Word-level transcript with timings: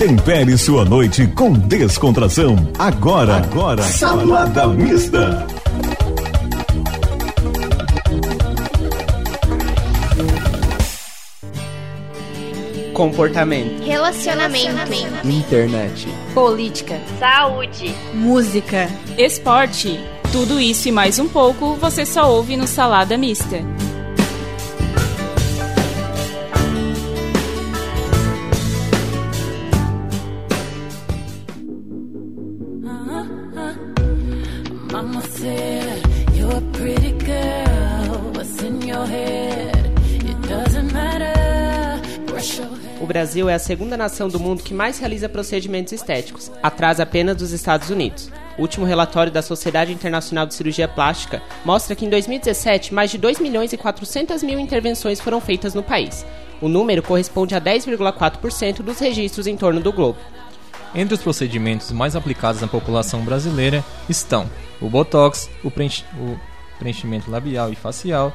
Tempere 0.00 0.56
sua 0.56 0.82
noite 0.82 1.26
com 1.26 1.52
descontração. 1.52 2.56
Agora, 2.78 3.36
agora, 3.36 3.82
Salada 3.82 4.66
Mista. 4.68 5.46
Comportamento. 12.94 13.84
Relacionamento. 13.84 14.70
Internet. 15.22 16.08
Política. 16.32 16.98
Saúde. 17.18 17.94
Música. 18.14 18.88
Esporte. 19.18 20.00
Tudo 20.32 20.58
isso 20.58 20.88
e 20.88 20.92
mais 20.92 21.18
um 21.18 21.28
pouco 21.28 21.74
você 21.74 22.06
só 22.06 22.32
ouve 22.32 22.56
no 22.56 22.66
Salada 22.66 23.18
Mista. 23.18 23.58
Brasil 43.30 43.48
é 43.48 43.54
a 43.54 43.60
segunda 43.60 43.96
nação 43.96 44.28
do 44.28 44.40
mundo 44.40 44.60
que 44.60 44.74
mais 44.74 44.98
realiza 44.98 45.28
procedimentos 45.28 45.92
estéticos, 45.92 46.50
atrás 46.60 46.98
apenas 46.98 47.36
dos 47.36 47.52
Estados 47.52 47.88
Unidos. 47.88 48.28
O 48.58 48.62
último 48.62 48.84
relatório 48.84 49.30
da 49.30 49.40
Sociedade 49.40 49.92
Internacional 49.92 50.46
de 50.46 50.52
Cirurgia 50.52 50.88
Plástica 50.88 51.40
mostra 51.64 51.94
que 51.94 52.04
em 52.04 52.10
2017 52.10 52.92
mais 52.92 53.08
de 53.08 53.18
2 53.18 53.38
milhões 53.38 53.72
e 53.72 53.76
400 53.76 54.42
mil 54.42 54.58
intervenções 54.58 55.20
foram 55.20 55.40
feitas 55.40 55.74
no 55.74 55.82
país. 55.82 56.26
O 56.60 56.68
número 56.68 57.04
corresponde 57.04 57.54
a 57.54 57.60
10,4% 57.60 58.82
dos 58.82 58.98
registros 58.98 59.46
em 59.46 59.56
torno 59.56 59.80
do 59.80 59.92
globo. 59.92 60.18
Entre 60.92 61.14
os 61.14 61.22
procedimentos 61.22 61.92
mais 61.92 62.16
aplicados 62.16 62.60
na 62.60 62.66
população 62.66 63.24
brasileira 63.24 63.84
estão 64.08 64.50
o 64.80 64.88
Botox, 64.88 65.48
o, 65.62 65.70
preench 65.70 66.04
o 66.18 66.36
preenchimento 66.80 67.30
labial 67.30 67.70
e 67.70 67.76
facial, 67.76 68.32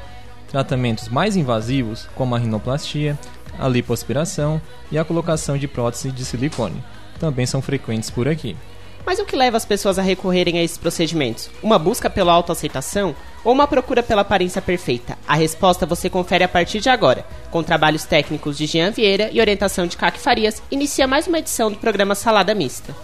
tratamentos 0.56 1.10
mais 1.10 1.36
invasivos 1.36 2.08
como 2.16 2.34
a 2.34 2.40
rinoplastia, 2.40 3.20
a 3.60 3.68
lipoaspiração 3.68 4.62
e 4.90 4.98
a 4.98 5.04
colocação 5.04 5.58
de 5.58 5.68
prótese 5.68 6.14
de 6.14 6.24
silicone. 6.24 6.82
Também 7.20 7.46
são 7.46 7.62
frequentes 7.62 8.10
por 8.10 8.26
aqui. 8.26 8.56
Mas 9.06 9.20
o 9.20 9.26
que 9.26 9.36
leva 9.36 9.58
as 9.58 9.66
pessoas 9.66 10.00
a 10.00 10.02
recorrerem 10.02 10.58
a 10.58 10.64
esses 10.64 10.78
procedimentos? 10.78 11.50
Uma 11.62 11.78
busca 11.78 12.10
pela 12.10 12.32
autoaceitação 12.32 13.14
ou 13.44 13.52
uma 13.52 13.68
procura 13.68 14.02
pela 14.02 14.22
aparência 14.22 14.62
perfeita? 14.62 15.18
A 15.28 15.36
resposta 15.36 15.86
você 15.86 16.10
confere 16.10 16.46
a 16.46 16.48
partir 16.48 16.80
de 16.80 16.88
agora. 16.88 17.26
Com 17.52 17.62
trabalhos 17.62 18.06
técnicos 18.06 18.58
de 18.58 18.66
Jean 18.66 18.92
Vieira 18.92 19.30
e 19.34 19.42
orientação 19.42 19.86
de 19.86 19.98
Caque 19.98 20.22
Farias, 20.22 20.64
inicia 20.72 21.06
mais 21.06 21.28
uma 21.28 21.40
edição 21.40 21.70
do 21.70 21.78
programa 21.78 22.16
Salada 22.16 22.56
Mista. 22.56 22.96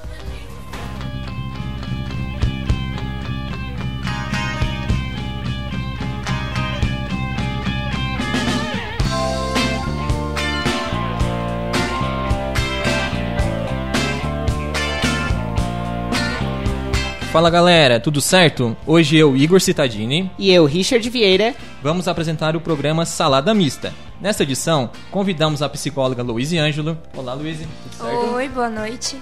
Fala 17.31 17.49
galera, 17.49 17.97
tudo 17.97 18.19
certo? 18.19 18.75
Hoje 18.85 19.15
eu, 19.15 19.37
Igor 19.37 19.61
Citadini, 19.61 20.29
E 20.37 20.51
eu, 20.51 20.65
Richard 20.65 21.09
Vieira, 21.09 21.55
vamos 21.81 22.09
apresentar 22.09 22.57
o 22.57 22.61
programa 22.61 23.05
Salada 23.05 23.53
Mista. 23.53 23.93
Nesta 24.19 24.43
edição, 24.43 24.89
convidamos 25.09 25.61
a 25.61 25.69
psicóloga 25.69 26.21
Luíse 26.21 26.57
Ângelo. 26.57 26.97
Olá, 27.15 27.33
Luíse, 27.33 27.65
tudo 27.83 27.95
certo? 27.95 28.33
Oi, 28.33 28.49
boa 28.49 28.69
noite. 28.69 29.17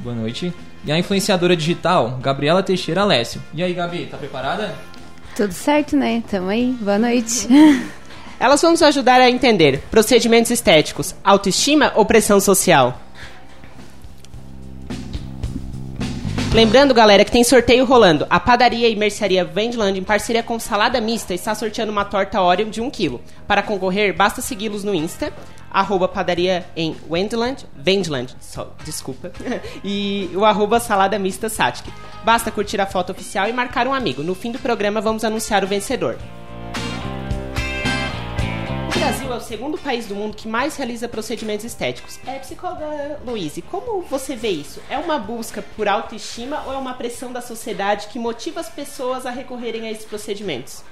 Boa 0.00 0.16
noite. 0.16 0.52
E 0.84 0.90
a 0.90 0.98
influenciadora 0.98 1.54
digital, 1.54 2.18
Gabriela 2.20 2.64
Teixeira 2.64 3.02
Alessio. 3.02 3.40
E 3.54 3.62
aí, 3.62 3.72
Gabi, 3.72 4.06
tá 4.06 4.16
preparada? 4.16 4.74
Tudo 5.36 5.52
certo, 5.52 5.96
né? 5.96 6.24
Tamo 6.28 6.48
aí. 6.48 6.76
Boa 6.80 6.98
noite. 6.98 7.46
elas 8.40 8.60
vão 8.60 8.72
nos 8.72 8.82
ajudar 8.82 9.20
a 9.20 9.30
entender 9.30 9.84
procedimentos 9.88 10.50
estéticos, 10.50 11.14
autoestima 11.22 11.92
ou 11.94 12.04
pressão 12.04 12.40
social. 12.40 13.00
Lembrando, 16.56 16.94
galera, 16.94 17.22
que 17.22 17.30
tem 17.30 17.44
sorteio 17.44 17.84
rolando. 17.84 18.26
A 18.30 18.40
padaria 18.40 18.88
e 18.88 18.96
mercearia 18.96 19.44
Vendland, 19.44 19.98
em 19.98 20.02
parceria 20.02 20.42
com 20.42 20.58
Salada 20.58 21.02
Mista, 21.02 21.34
está 21.34 21.54
sorteando 21.54 21.92
uma 21.92 22.02
torta 22.02 22.40
Oreo 22.40 22.70
de 22.70 22.80
1 22.80 22.90
kg. 22.90 23.20
Para 23.46 23.62
concorrer, 23.62 24.16
basta 24.16 24.40
segui-los 24.40 24.82
no 24.82 24.94
Insta, 24.94 25.30
arroba 25.70 26.08
padaria 26.08 26.64
em 26.74 26.96
Wendland, 27.10 27.66
Vendland, 27.76 28.34
só, 28.40 28.72
desculpa, 28.86 29.30
e 29.84 30.30
o 30.34 30.46
arroba 30.46 30.80
salada 30.80 31.18
mista 31.18 31.50
Satic. 31.50 31.92
Basta 32.24 32.50
curtir 32.50 32.80
a 32.80 32.86
foto 32.86 33.12
oficial 33.12 33.46
e 33.46 33.52
marcar 33.52 33.86
um 33.86 33.92
amigo. 33.92 34.22
No 34.22 34.34
fim 34.34 34.50
do 34.50 34.58
programa, 34.58 34.98
vamos 34.98 35.24
anunciar 35.24 35.62
o 35.62 35.66
vencedor. 35.66 36.16
Brasil 38.98 39.32
é 39.32 39.36
o 39.36 39.40
segundo 39.40 39.76
país 39.76 40.06
do 40.06 40.14
mundo 40.14 40.36
que 40.36 40.48
mais 40.48 40.76
realiza 40.76 41.06
procedimentos 41.08 41.64
estéticos. 41.64 42.18
É, 42.26 42.38
psicóloga 42.38 43.20
Luíse, 43.24 43.60
como 43.62 44.00
você 44.02 44.34
vê 44.34 44.48
isso? 44.48 44.80
É 44.88 44.98
uma 44.98 45.18
busca 45.18 45.62
por 45.76 45.86
autoestima 45.86 46.62
ou 46.66 46.72
é 46.72 46.76
uma 46.76 46.94
pressão 46.94 47.32
da 47.32 47.40
sociedade 47.40 48.08
que 48.08 48.18
motiva 48.18 48.60
as 48.60 48.68
pessoas 48.68 49.26
a 49.26 49.30
recorrerem 49.30 49.86
a 49.86 49.90
esses 49.90 50.04
procedimentos? 50.04 50.82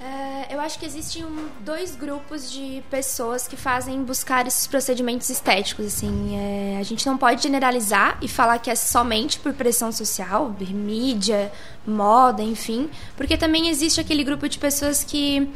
É, 0.00 0.52
eu 0.52 0.60
acho 0.60 0.80
que 0.80 0.84
existem 0.84 1.24
um, 1.24 1.48
dois 1.60 1.94
grupos 1.94 2.50
de 2.50 2.82
pessoas 2.90 3.46
que 3.46 3.56
fazem 3.56 4.02
buscar 4.02 4.48
esses 4.48 4.66
procedimentos 4.66 5.30
estéticos. 5.30 5.86
Assim, 5.86 6.36
é, 6.36 6.78
a 6.80 6.82
gente 6.82 7.06
não 7.06 7.16
pode 7.16 7.40
generalizar 7.40 8.18
e 8.20 8.26
falar 8.26 8.58
que 8.58 8.68
é 8.68 8.74
somente 8.74 9.38
por 9.38 9.52
pressão 9.52 9.92
social, 9.92 10.52
mídia, 10.58 11.52
moda, 11.86 12.42
enfim, 12.42 12.90
porque 13.16 13.36
também 13.36 13.68
existe 13.68 14.00
aquele 14.00 14.24
grupo 14.24 14.48
de 14.48 14.58
pessoas 14.58 15.04
que 15.04 15.48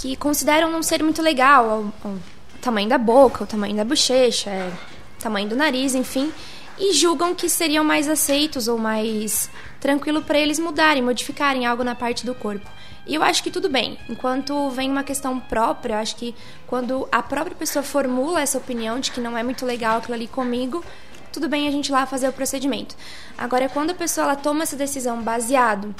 que 0.00 0.16
consideram 0.16 0.70
não 0.70 0.82
ser 0.82 1.02
muito 1.02 1.20
legal 1.20 1.92
o, 2.04 2.08
o 2.08 2.20
tamanho 2.60 2.88
da 2.88 2.98
boca, 2.98 3.44
o 3.44 3.46
tamanho 3.46 3.76
da 3.76 3.84
bochecha, 3.84 4.50
é, 4.50 4.72
o 5.18 5.22
tamanho 5.22 5.48
do 5.48 5.56
nariz, 5.56 5.94
enfim, 5.94 6.32
e 6.78 6.92
julgam 6.92 7.34
que 7.34 7.48
seriam 7.48 7.82
mais 7.82 8.08
aceitos 8.08 8.68
ou 8.68 8.78
mais 8.78 9.50
tranquilo 9.80 10.22
para 10.22 10.38
eles 10.38 10.58
mudarem, 10.58 11.02
modificarem 11.02 11.66
algo 11.66 11.82
na 11.82 11.94
parte 11.94 12.24
do 12.24 12.34
corpo. 12.34 12.68
E 13.06 13.14
eu 13.14 13.22
acho 13.22 13.42
que 13.42 13.50
tudo 13.50 13.68
bem. 13.68 13.98
Enquanto 14.08 14.68
vem 14.70 14.90
uma 14.90 15.02
questão 15.02 15.40
própria, 15.40 15.94
eu 15.94 15.98
acho 15.98 16.14
que 16.14 16.34
quando 16.66 17.08
a 17.10 17.22
própria 17.22 17.56
pessoa 17.56 17.82
formula 17.82 18.40
essa 18.40 18.58
opinião 18.58 19.00
de 19.00 19.10
que 19.10 19.20
não 19.20 19.36
é 19.36 19.42
muito 19.42 19.64
legal 19.64 19.98
aquilo 19.98 20.14
ali 20.14 20.28
comigo, 20.28 20.84
tudo 21.32 21.48
bem 21.48 21.66
a 21.66 21.70
gente 21.70 21.90
lá 21.90 22.06
fazer 22.06 22.28
o 22.28 22.32
procedimento. 22.32 22.94
Agora, 23.36 23.68
quando 23.68 23.90
a 23.90 23.94
pessoa 23.94 24.26
ela 24.26 24.36
toma 24.36 24.62
essa 24.62 24.76
decisão 24.76 25.22
baseado 25.22 25.94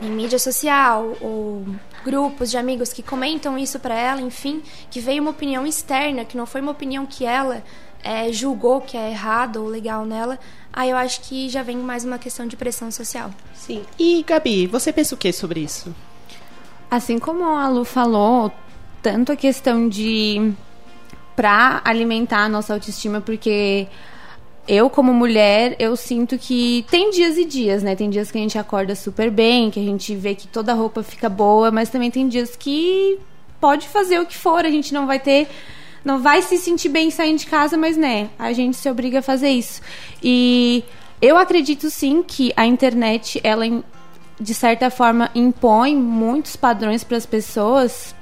em 0.00 0.10
mídia 0.10 0.38
social 0.38 1.16
ou 1.20 1.64
grupos 2.04 2.50
de 2.50 2.58
amigos 2.58 2.92
que 2.92 3.02
comentam 3.02 3.58
isso 3.58 3.78
para 3.78 3.94
ela, 3.94 4.20
enfim, 4.20 4.62
que 4.90 5.00
veio 5.00 5.22
uma 5.22 5.30
opinião 5.30 5.66
externa, 5.66 6.24
que 6.24 6.36
não 6.36 6.46
foi 6.46 6.60
uma 6.60 6.72
opinião 6.72 7.06
que 7.06 7.24
ela 7.24 7.62
é, 8.02 8.30
julgou 8.30 8.82
que 8.82 8.96
é 8.96 9.10
errado 9.10 9.62
ou 9.62 9.68
legal 9.68 10.04
nela, 10.04 10.38
aí 10.72 10.90
eu 10.90 10.96
acho 10.96 11.22
que 11.22 11.48
já 11.48 11.62
vem 11.62 11.78
mais 11.78 12.04
uma 12.04 12.18
questão 12.18 12.46
de 12.46 12.56
pressão 12.56 12.90
social. 12.90 13.30
Sim. 13.54 13.82
E, 13.98 14.22
Gabi, 14.22 14.66
você 14.66 14.92
pensa 14.92 15.14
o 15.14 15.18
que 15.18 15.32
sobre 15.32 15.60
isso? 15.60 15.94
Assim 16.90 17.18
como 17.18 17.44
a 17.44 17.68
Lu 17.68 17.84
falou, 17.84 18.52
tanto 19.02 19.32
a 19.32 19.36
questão 19.36 19.88
de 19.88 20.52
para 21.34 21.80
alimentar 21.84 22.44
a 22.44 22.48
nossa 22.48 22.74
autoestima, 22.74 23.20
porque 23.20 23.88
eu, 24.66 24.88
como 24.88 25.12
mulher, 25.12 25.76
eu 25.78 25.94
sinto 25.96 26.38
que 26.38 26.84
tem 26.90 27.10
dias 27.10 27.36
e 27.36 27.44
dias, 27.44 27.82
né? 27.82 27.94
Tem 27.94 28.08
dias 28.08 28.30
que 28.30 28.38
a 28.38 28.40
gente 28.40 28.58
acorda 28.58 28.94
super 28.94 29.30
bem, 29.30 29.70
que 29.70 29.78
a 29.78 29.82
gente 29.82 30.14
vê 30.14 30.34
que 30.34 30.46
toda 30.46 30.72
a 30.72 30.74
roupa 30.74 31.02
fica 31.02 31.28
boa, 31.28 31.70
mas 31.70 31.90
também 31.90 32.10
tem 32.10 32.28
dias 32.28 32.56
que 32.56 33.18
pode 33.60 33.88
fazer 33.88 34.18
o 34.20 34.26
que 34.26 34.36
for, 34.36 34.64
a 34.64 34.70
gente 34.70 34.92
não 34.92 35.06
vai 35.06 35.18
ter. 35.18 35.48
Não 36.04 36.20
vai 36.20 36.42
se 36.42 36.58
sentir 36.58 36.90
bem 36.90 37.10
saindo 37.10 37.38
de 37.38 37.46
casa, 37.46 37.78
mas 37.78 37.96
né, 37.96 38.28
a 38.38 38.52
gente 38.52 38.76
se 38.76 38.88
obriga 38.90 39.20
a 39.20 39.22
fazer 39.22 39.48
isso. 39.48 39.80
E 40.22 40.84
eu 41.20 41.38
acredito 41.38 41.88
sim 41.88 42.22
que 42.22 42.52
a 42.56 42.66
internet, 42.66 43.40
ela 43.42 43.64
de 44.38 44.54
certa 44.54 44.90
forma 44.90 45.30
impõe 45.34 45.96
muitos 45.96 46.56
padrões 46.56 47.04
para 47.04 47.16
as 47.16 47.24
pessoas, 47.24 48.14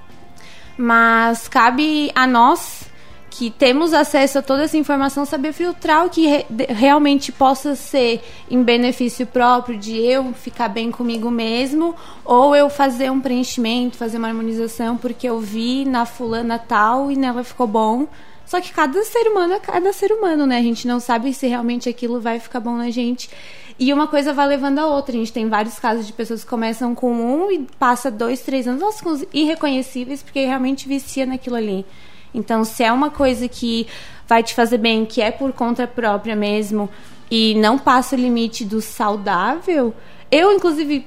mas 0.76 1.48
cabe 1.48 2.12
a 2.14 2.26
nós 2.26 2.84
que 3.34 3.50
temos 3.50 3.94
acesso 3.94 4.38
a 4.38 4.42
toda 4.42 4.64
essa 4.64 4.76
informação, 4.76 5.24
saber 5.24 5.54
filtrar 5.54 6.04
o 6.04 6.10
que 6.10 6.26
re 6.26 6.44
realmente 6.68 7.32
possa 7.32 7.74
ser 7.74 8.22
em 8.50 8.62
benefício 8.62 9.26
próprio 9.26 9.78
de 9.78 9.96
eu 9.96 10.34
ficar 10.34 10.68
bem 10.68 10.90
comigo 10.90 11.30
mesmo, 11.30 11.96
ou 12.26 12.54
eu 12.54 12.68
fazer 12.68 13.10
um 13.10 13.22
preenchimento, 13.22 13.96
fazer 13.96 14.18
uma 14.18 14.28
harmonização 14.28 14.98
porque 14.98 15.26
eu 15.26 15.40
vi 15.40 15.86
na 15.86 16.04
fulana 16.04 16.58
tal 16.58 17.10
e 17.10 17.16
nela 17.16 17.42
ficou 17.42 17.66
bom. 17.66 18.06
Só 18.44 18.60
que 18.60 18.70
cada 18.70 19.02
ser 19.02 19.26
humano 19.28 19.54
é 19.54 19.60
cada 19.60 19.94
ser 19.94 20.12
humano, 20.12 20.44
né? 20.44 20.58
A 20.58 20.62
gente 20.62 20.86
não 20.86 21.00
sabe 21.00 21.32
se 21.32 21.46
realmente 21.46 21.88
aquilo 21.88 22.20
vai 22.20 22.38
ficar 22.38 22.60
bom 22.60 22.76
na 22.76 22.90
gente. 22.90 23.30
E 23.78 23.94
uma 23.94 24.06
coisa 24.06 24.34
vai 24.34 24.46
levando 24.46 24.78
a 24.78 24.86
outra. 24.86 25.16
A 25.16 25.18
gente 25.18 25.32
tem 25.32 25.48
vários 25.48 25.78
casos 25.78 26.06
de 26.06 26.12
pessoas 26.12 26.44
que 26.44 26.50
começam 26.50 26.94
com 26.94 27.10
um 27.14 27.50
e 27.50 27.66
passa 27.78 28.10
dois, 28.10 28.42
três 28.42 28.68
anos, 28.68 28.98
ficam 28.98 29.18
irreconhecíveis 29.32 30.22
porque 30.22 30.44
realmente 30.44 30.86
vicia 30.86 31.24
naquilo 31.24 31.56
ali. 31.56 31.86
Então, 32.34 32.64
se 32.64 32.82
é 32.82 32.92
uma 32.92 33.10
coisa 33.10 33.48
que 33.48 33.86
vai 34.26 34.42
te 34.42 34.54
fazer 34.54 34.78
bem, 34.78 35.04
que 35.04 35.20
é 35.20 35.30
por 35.30 35.52
conta 35.52 35.86
própria 35.86 36.34
mesmo, 36.34 36.88
e 37.30 37.54
não 37.54 37.78
passa 37.78 38.16
o 38.16 38.18
limite 38.18 38.64
do 38.64 38.80
saudável, 38.80 39.94
eu, 40.30 40.52
inclusive, 40.52 41.06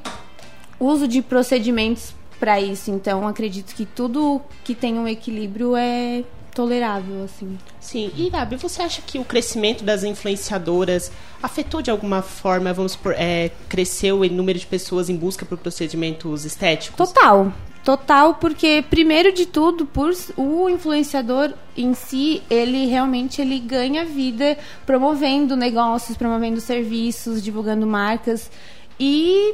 uso 0.80 1.07
de 1.07 1.22
procedimentos 1.22 2.13
para 2.39 2.60
isso. 2.60 2.92
Então, 2.92 3.27
acredito 3.27 3.74
que 3.75 3.86
tudo 3.86 4.42
que 4.63 4.75
tem 4.75 4.98
um 4.98 5.07
equilíbrio 5.07 5.75
é 5.75 6.24
tolerável, 6.54 7.25
assim. 7.25 7.57
Sim. 7.80 8.12
E, 8.16 8.30
Gabi, 8.30 8.56
você 8.56 8.81
acha 8.81 9.01
que 9.01 9.19
o 9.19 9.25
crescimento 9.25 9.83
das 9.83 10.04
influenciadoras 10.04 11.12
afetou 11.44 11.81
de 11.81 11.92
alguma 11.92 12.21
forma, 12.21 12.71
vamos 12.74 12.94
supor, 12.94 13.13
é, 13.18 13.51
cresceu 13.68 14.21
o 14.21 14.30
número 14.30 14.57
de 14.57 14.66
pessoas 14.66 15.10
em 15.10 15.16
busca 15.16 15.45
por 15.45 15.57
procedimentos 15.57 16.45
estéticos? 16.45 17.10
Total. 17.10 17.51
Total, 17.85 18.33
porque 18.33 18.83
primeiro 18.89 19.31
de 19.31 19.45
tudo, 19.45 19.85
por 19.85 20.11
o 20.35 20.67
influenciador 20.67 21.53
em 21.77 21.93
si, 21.93 22.41
ele 22.49 22.87
realmente 22.87 23.39
ele 23.39 23.59
ganha 23.59 24.03
vida 24.03 24.57
promovendo 24.87 25.55
negócios, 25.55 26.17
promovendo 26.17 26.59
serviços, 26.59 27.43
divulgando 27.43 27.85
marcas 27.85 28.49
e 28.99 29.53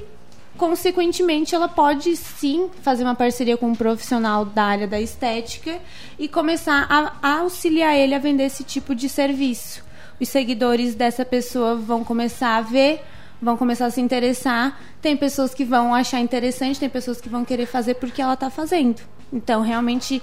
consequentemente, 0.58 1.54
ela 1.54 1.68
pode 1.68 2.16
sim 2.16 2.70
fazer 2.82 3.04
uma 3.04 3.16
parceria 3.16 3.58
com 3.58 3.68
um 3.68 3.76
profissional 3.76 4.46
da 4.46 4.64
área 4.64 4.88
da 4.88 5.02
estética 5.02 5.80
e 6.18 6.30
começar 6.30 6.88
a, 6.90 7.14
a 7.22 7.40
auxiliar 7.40 7.98
ele 7.98 8.16
a 8.16 8.20
vender 8.20 8.44
esse 8.44 8.64
tipo 8.64 8.96
de 8.96 9.10
serviço. 9.10 9.84
Os 10.22 10.30
seguidores 10.30 10.96
dessa 10.96 11.26
pessoa 11.26 11.76
vão 11.76 12.04
começar 12.04 12.56
a 12.56 12.62
ver, 12.62 13.02
vão 13.42 13.58
começar 13.58 13.88
a 13.88 13.90
se 13.90 14.00
interessar. 14.00 14.80
Tem 15.02 15.18
pessoas 15.18 15.54
que 15.54 15.66
vão 15.66 15.94
achar 15.96 16.20
interessante, 16.20 16.80
tem 16.80 16.90
pessoas 16.90 17.20
que 17.20 17.28
vão 17.28 17.44
querer 17.44 17.66
fazer 17.66 17.96
porque 17.96 18.22
ela 18.22 18.36
está 18.36 18.50
fazendo. 18.50 19.02
Então, 19.34 19.62
realmente, 19.62 20.22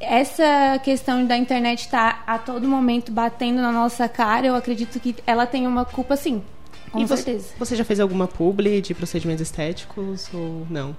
essa 0.00 0.80
questão 0.82 1.24
da 1.24 1.36
internet 1.36 1.80
estar 1.80 2.24
tá 2.24 2.32
a 2.34 2.38
todo 2.38 2.66
momento 2.66 3.12
batendo 3.12 3.60
na 3.60 3.70
nossa 3.70 4.08
cara, 4.08 4.46
eu 4.46 4.54
acredito 4.54 4.98
que 4.98 5.14
ela 5.26 5.46
tem 5.46 5.66
uma 5.66 5.84
culpa 5.84 6.16
sim. 6.16 6.42
Com 6.90 6.98
e 6.98 7.06
certeza. 7.06 7.48
Você, 7.50 7.54
você 7.58 7.76
já 7.76 7.84
fez 7.84 8.00
alguma 8.00 8.26
publi 8.26 8.80
de 8.80 8.94
procedimentos 8.94 9.42
estéticos 9.42 10.28
ou 10.32 10.66
não? 10.68 10.96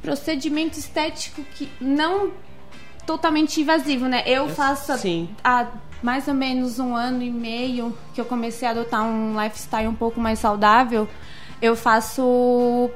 Procedimento 0.00 0.78
estético 0.78 1.42
que 1.54 1.68
não 1.80 2.30
totalmente 3.06 3.60
invasivo, 3.60 4.06
né? 4.06 4.22
Eu 4.26 4.48
faço 4.48 4.96
Sim. 4.98 5.28
há 5.42 5.66
mais 6.02 6.28
ou 6.28 6.34
menos 6.34 6.78
um 6.78 6.94
ano 6.94 7.22
e 7.22 7.30
meio 7.30 7.96
que 8.14 8.20
eu 8.20 8.24
comecei 8.24 8.66
a 8.66 8.72
adotar 8.72 9.04
um 9.04 9.40
lifestyle 9.42 9.88
um 9.88 9.94
pouco 9.94 10.20
mais 10.20 10.38
saudável. 10.38 11.08
Eu 11.62 11.74
faço 11.74 12.90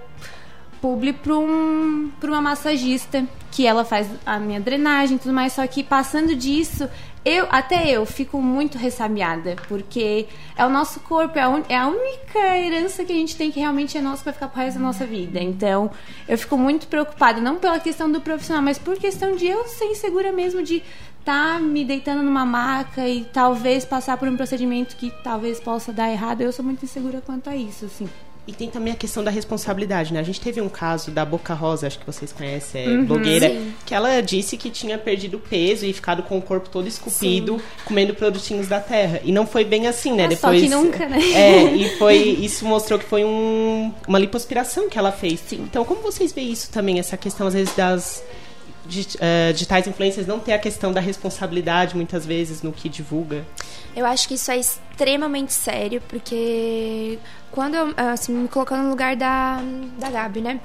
publi 0.81 1.12
para 1.12 1.37
um, 1.37 2.11
uma 2.23 2.41
massagista 2.41 3.25
que 3.51 3.67
ela 3.67 3.85
faz 3.85 4.09
a 4.25 4.39
minha 4.39 4.61
drenagem 4.61 5.17
e 5.17 5.19
tudo 5.19 5.35
mais, 5.35 5.53
só 5.53 5.67
que 5.67 5.83
passando 5.83 6.35
disso, 6.35 6.89
eu, 7.25 7.47
até 7.51 7.91
eu, 7.91 8.07
fico 8.07 8.41
muito 8.41 8.79
ressabiada, 8.79 9.57
porque 9.69 10.27
é 10.57 10.65
o 10.65 10.71
nosso 10.71 11.01
corpo, 11.01 11.39
é 11.39 11.43
a, 11.43 11.49
un, 11.49 11.63
é 11.69 11.77
a 11.77 11.87
única 11.87 12.59
herança 12.59 13.05
que 13.05 13.13
a 13.13 13.17
gente 13.17 13.37
tem 13.37 13.51
que 13.51 13.61
realmente 13.61 13.99
é 13.99 14.01
nossa 14.01 14.23
para 14.23 14.33
ficar 14.33 14.49
pro 14.49 14.61
resto 14.61 14.79
da 14.79 14.87
nossa 14.87 15.05
vida. 15.05 15.39
Então, 15.39 15.91
eu 16.27 16.39
fico 16.39 16.57
muito 16.57 16.87
preocupada, 16.87 17.41
não 17.41 17.57
pela 17.57 17.79
questão 17.79 18.11
do 18.11 18.21
profissional, 18.21 18.63
mas 18.63 18.79
por 18.79 18.97
questão 18.97 19.37
de 19.37 19.47
eu 19.47 19.67
ser 19.67 19.85
insegura 19.87 20.33
mesmo 20.33 20.63
de 20.63 20.83
estar 21.19 21.55
tá 21.55 21.61
me 21.61 21.85
deitando 21.85 22.23
numa 22.23 22.47
maca 22.47 23.07
e 23.07 23.25
talvez 23.27 23.85
passar 23.85 24.17
por 24.17 24.27
um 24.27 24.37
procedimento 24.37 24.97
que 24.97 25.11
talvez 25.23 25.61
possa 25.61 25.93
dar 25.93 26.11
errado. 26.11 26.41
Eu 26.41 26.53
sou 26.53 26.65
muito 26.65 26.85
insegura 26.85 27.21
quanto 27.21 27.51
a 27.51 27.57
isso, 27.57 27.85
assim. 27.85 28.09
E 28.50 28.52
tem 28.52 28.69
também 28.69 28.93
a 28.93 28.97
questão 28.97 29.23
da 29.23 29.31
responsabilidade, 29.31 30.12
né? 30.12 30.19
A 30.19 30.25
gente 30.25 30.41
teve 30.41 30.61
um 30.61 30.69
caso 30.69 31.12
da 31.12 31.25
Boca 31.25 31.55
Rosa, 31.55 31.87
acho 31.87 32.00
que 32.00 32.05
vocês 32.05 32.32
conhecem, 32.32 32.85
é 32.85 32.88
uhum, 32.88 33.05
blogueira, 33.05 33.49
sim. 33.49 33.73
que 33.87 33.94
ela 33.94 34.20
disse 34.20 34.56
que 34.56 34.69
tinha 34.70 34.99
perdido 34.99 35.38
peso 35.38 35.87
e 35.87 35.93
ficado 35.93 36.25
com 36.25 36.37
o 36.37 36.43
corpo 36.43 36.69
todo 36.69 36.88
esculpido, 36.88 37.58
sim. 37.58 37.64
comendo 37.85 38.12
produtinhos 38.12 38.67
da 38.67 38.81
terra. 38.81 39.20
E 39.23 39.31
não 39.31 39.47
foi 39.47 39.64
bem 39.64 39.87
assim, 39.87 40.14
né? 40.14 40.25
Ah, 40.25 40.29
Depois, 40.29 40.61
só 40.61 40.67
que 40.67 40.69
nunca, 40.69 41.08
né? 41.08 41.19
É, 41.32 41.62
e 41.76 41.91
foi, 41.97 42.17
isso 42.17 42.64
mostrou 42.64 42.99
que 42.99 43.05
foi 43.05 43.25
um, 43.25 43.94
uma 44.08 44.19
lipoaspiração 44.19 44.88
que 44.88 44.99
ela 44.99 45.12
fez. 45.12 45.38
Sim. 45.47 45.61
Então, 45.62 45.85
como 45.85 46.02
vocês 46.02 46.32
veem 46.32 46.50
isso 46.50 46.73
também, 46.73 46.99
essa 46.99 47.17
questão, 47.17 47.47
às 47.47 47.55
vezes, 47.55 47.73
das 47.76 48.25
uh, 48.91 49.53
digitais 49.53 49.87
influencers 49.87 50.27
não 50.27 50.39
ter 50.39 50.53
a 50.53 50.59
questão 50.59 50.93
da 50.93 51.01
responsabilidade, 51.01 51.97
muitas 51.97 52.27
vezes, 52.27 52.63
no 52.63 52.73
que 52.73 52.89
divulga? 52.89 53.45
Eu 53.95 54.07
acho 54.07 54.29
que 54.29 54.35
isso 54.35 54.51
é 54.51 54.59
extremamente 54.59 55.53
sério, 55.53 56.03
porque 56.09 57.19
quando 57.51 57.75
eu, 57.75 57.95
assim, 57.97 58.33
me 58.33 58.49
colocando 58.49 58.85
no 58.85 58.91
lugar 58.91 59.17
da, 59.17 59.61
da 59.99 60.11
Gabi, 60.11 60.41
né? 60.41 60.61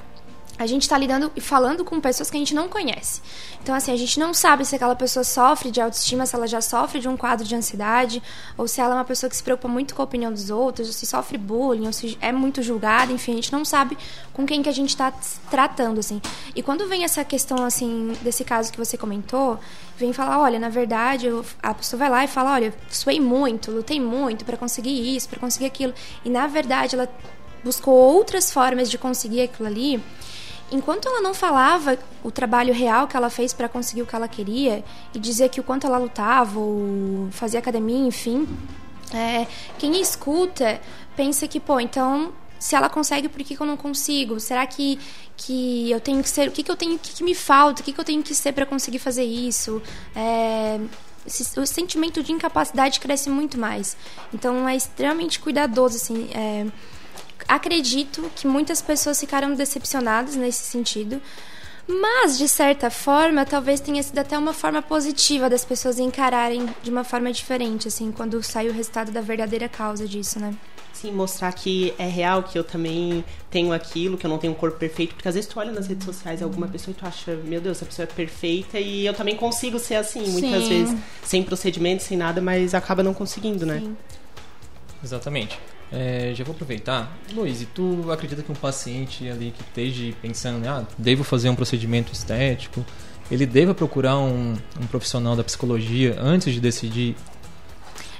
A 0.58 0.66
gente 0.66 0.82
está 0.82 0.96
lidando 0.96 1.30
e 1.36 1.40
falando 1.40 1.84
com 1.84 2.00
pessoas 2.00 2.30
que 2.30 2.36
a 2.36 2.40
gente 2.40 2.54
não 2.54 2.68
conhece. 2.68 3.20
Então, 3.62 3.74
assim, 3.74 3.92
a 3.92 3.96
gente 3.96 4.18
não 4.18 4.32
sabe 4.32 4.64
se 4.64 4.74
aquela 4.74 4.94
pessoa 4.94 5.22
sofre 5.22 5.70
de 5.70 5.80
autoestima, 5.80 6.24
se 6.24 6.34
ela 6.34 6.46
já 6.46 6.60
sofre 6.60 6.98
de 6.98 7.08
um 7.08 7.16
quadro 7.16 7.44
de 7.46 7.54
ansiedade, 7.54 8.22
ou 8.56 8.66
se 8.66 8.80
ela 8.80 8.94
é 8.94 8.98
uma 8.98 9.04
pessoa 9.04 9.28
que 9.28 9.36
se 9.36 9.42
preocupa 9.42 9.68
muito 9.68 9.94
com 9.94 10.00
a 10.00 10.04
opinião 10.04 10.32
dos 10.32 10.48
outros, 10.48 10.86
ou 10.88 10.94
se 10.94 11.04
sofre 11.04 11.36
bullying, 11.36 11.86
ou 11.86 11.92
se 11.92 12.16
é 12.20 12.32
muito 12.32 12.62
julgada, 12.62 13.12
enfim, 13.12 13.32
a 13.32 13.34
gente 13.36 13.52
não 13.52 13.64
sabe 13.64 13.98
com 14.32 14.46
quem 14.46 14.62
que 14.62 14.68
a 14.68 14.72
gente 14.72 14.90
está 14.90 15.12
tratando, 15.50 16.00
assim. 16.00 16.22
E 16.54 16.62
quando 16.62 16.88
vem 16.88 17.04
essa 17.04 17.22
questão, 17.22 17.64
assim, 17.64 18.16
desse 18.22 18.44
caso 18.44 18.72
que 18.72 18.78
você 18.78 18.96
comentou, 18.96 19.58
vem 19.98 20.12
falar, 20.12 20.38
olha, 20.38 20.58
na 20.58 20.70
verdade, 20.70 21.26
eu, 21.26 21.44
a 21.62 21.74
pessoa 21.74 21.98
vai 21.98 22.08
lá 22.08 22.24
e 22.24 22.28
fala, 22.28 22.52
olha, 22.52 22.74
suei 22.88 23.20
muito, 23.20 23.70
lutei 23.70 24.00
muito 24.00 24.44
para 24.44 24.56
conseguir 24.56 25.16
isso, 25.16 25.28
para 25.28 25.38
conseguir 25.38 25.66
aquilo. 25.66 25.92
E, 26.24 26.30
na 26.30 26.46
verdade, 26.46 26.94
ela 26.94 27.08
buscou 27.62 27.94
outras 27.94 28.50
formas 28.52 28.88
de 28.88 28.96
conseguir 28.96 29.42
aquilo 29.42 29.68
ali 29.68 30.02
enquanto 30.70 31.08
ela 31.08 31.20
não 31.20 31.32
falava 31.32 31.98
o 32.22 32.30
trabalho 32.30 32.74
real 32.74 33.06
que 33.06 33.16
ela 33.16 33.30
fez 33.30 33.52
para 33.52 33.68
conseguir 33.68 34.02
o 34.02 34.06
que 34.06 34.14
ela 34.14 34.28
queria 34.28 34.84
e 35.14 35.18
dizia 35.18 35.48
que 35.48 35.60
o 35.60 35.62
quanto 35.62 35.86
ela 35.86 35.98
lutava 35.98 36.58
ou 36.58 37.28
fazia 37.30 37.60
academia, 37.60 38.06
enfim, 38.06 38.48
é, 39.14 39.46
quem 39.78 40.00
escuta 40.00 40.80
pensa 41.16 41.46
que, 41.46 41.60
pô, 41.60 41.78
então 41.78 42.32
se 42.58 42.74
ela 42.74 42.88
consegue, 42.88 43.28
por 43.28 43.42
que, 43.42 43.54
que 43.54 43.60
eu 43.60 43.66
não 43.66 43.76
consigo? 43.76 44.40
Será 44.40 44.66
que, 44.66 44.98
que 45.36 45.90
eu 45.90 46.00
tenho 46.00 46.22
que 46.22 46.28
ser? 46.28 46.48
O 46.48 46.52
que, 46.52 46.62
que 46.62 46.70
eu 46.70 46.76
tenho? 46.76 46.94
O 46.94 46.98
que, 46.98 47.14
que 47.14 47.24
me 47.24 47.34
falta? 47.34 47.82
O 47.82 47.84
que, 47.84 47.92
que 47.92 48.00
eu 48.00 48.04
tenho 48.04 48.22
que 48.22 48.34
ser 48.34 48.52
para 48.52 48.66
conseguir 48.66 48.98
fazer 48.98 49.24
isso? 49.24 49.82
É, 50.14 50.80
o 51.56 51.66
sentimento 51.66 52.22
de 52.22 52.32
incapacidade 52.32 52.98
cresce 52.98 53.28
muito 53.28 53.58
mais. 53.58 53.96
Então 54.32 54.68
é 54.68 54.74
extremamente 54.74 55.38
cuidadoso, 55.38 55.96
assim. 55.96 56.28
É, 56.34 56.66
acredito 57.48 58.30
que 58.34 58.46
muitas 58.46 58.80
pessoas 58.80 59.18
ficaram 59.20 59.54
decepcionadas 59.54 60.36
nesse 60.36 60.64
sentido. 60.64 61.20
Mas, 61.88 62.36
de 62.36 62.48
certa 62.48 62.90
forma, 62.90 63.46
talvez 63.46 63.78
tenha 63.78 64.02
sido 64.02 64.18
até 64.18 64.36
uma 64.36 64.52
forma 64.52 64.82
positiva 64.82 65.48
das 65.48 65.64
pessoas 65.64 66.00
encararem 66.00 66.68
de 66.82 66.90
uma 66.90 67.04
forma 67.04 67.30
diferente, 67.32 67.86
assim, 67.86 68.10
quando 68.10 68.42
sai 68.42 68.68
o 68.68 68.72
resultado 68.72 69.12
da 69.12 69.20
verdadeira 69.20 69.68
causa 69.68 70.06
disso, 70.06 70.40
né? 70.40 70.52
Sim, 70.92 71.12
mostrar 71.12 71.52
que 71.52 71.94
é 71.98 72.06
real, 72.06 72.42
que 72.42 72.58
eu 72.58 72.64
também 72.64 73.22
tenho 73.50 73.72
aquilo, 73.72 74.16
que 74.16 74.24
eu 74.24 74.30
não 74.30 74.38
tenho 74.38 74.54
um 74.54 74.56
corpo 74.56 74.78
perfeito. 74.78 75.14
Porque 75.14 75.28
às 75.28 75.34
vezes 75.34 75.48
tu 75.48 75.60
olha 75.60 75.70
nas 75.70 75.86
redes 75.86 76.06
sociais 76.06 76.42
alguma 76.42 76.66
pessoa 76.66 76.92
e 76.96 76.98
tu 76.98 77.06
acha, 77.06 77.36
meu 77.36 77.60
Deus, 77.60 77.76
essa 77.76 77.86
pessoa 77.86 78.04
é 78.04 78.06
perfeita 78.12 78.80
e 78.80 79.04
eu 79.04 79.12
também 79.12 79.36
consigo 79.36 79.78
ser 79.78 79.96
assim, 79.96 80.26
muitas 80.26 80.64
Sim. 80.64 80.68
vezes, 80.68 80.98
sem 81.22 81.42
procedimento, 81.42 82.02
sem 82.02 82.16
nada, 82.16 82.40
mas 82.40 82.74
acaba 82.74 83.02
não 83.02 83.12
conseguindo, 83.12 83.66
né? 83.66 83.80
Sim. 83.80 83.96
Exatamente. 85.04 85.60
É, 85.92 86.32
já 86.34 86.44
vou 86.44 86.54
aproveitar. 86.54 87.16
Luiz, 87.32 87.62
e 87.62 87.66
tu 87.66 88.10
acredita 88.10 88.42
que 88.42 88.50
um 88.50 88.56
paciente 88.56 89.28
ali 89.28 89.52
que 89.56 89.62
esteja 89.62 90.12
pensando, 90.20 90.66
ah, 90.66 90.86
devo 90.98 91.22
fazer 91.22 91.48
um 91.48 91.54
procedimento 91.54 92.12
estético, 92.12 92.84
ele 93.30 93.46
deva 93.46 93.74
procurar 93.74 94.18
um, 94.18 94.56
um 94.80 94.86
profissional 94.88 95.36
da 95.36 95.44
psicologia 95.44 96.16
antes 96.20 96.52
de 96.52 96.60
decidir 96.60 97.16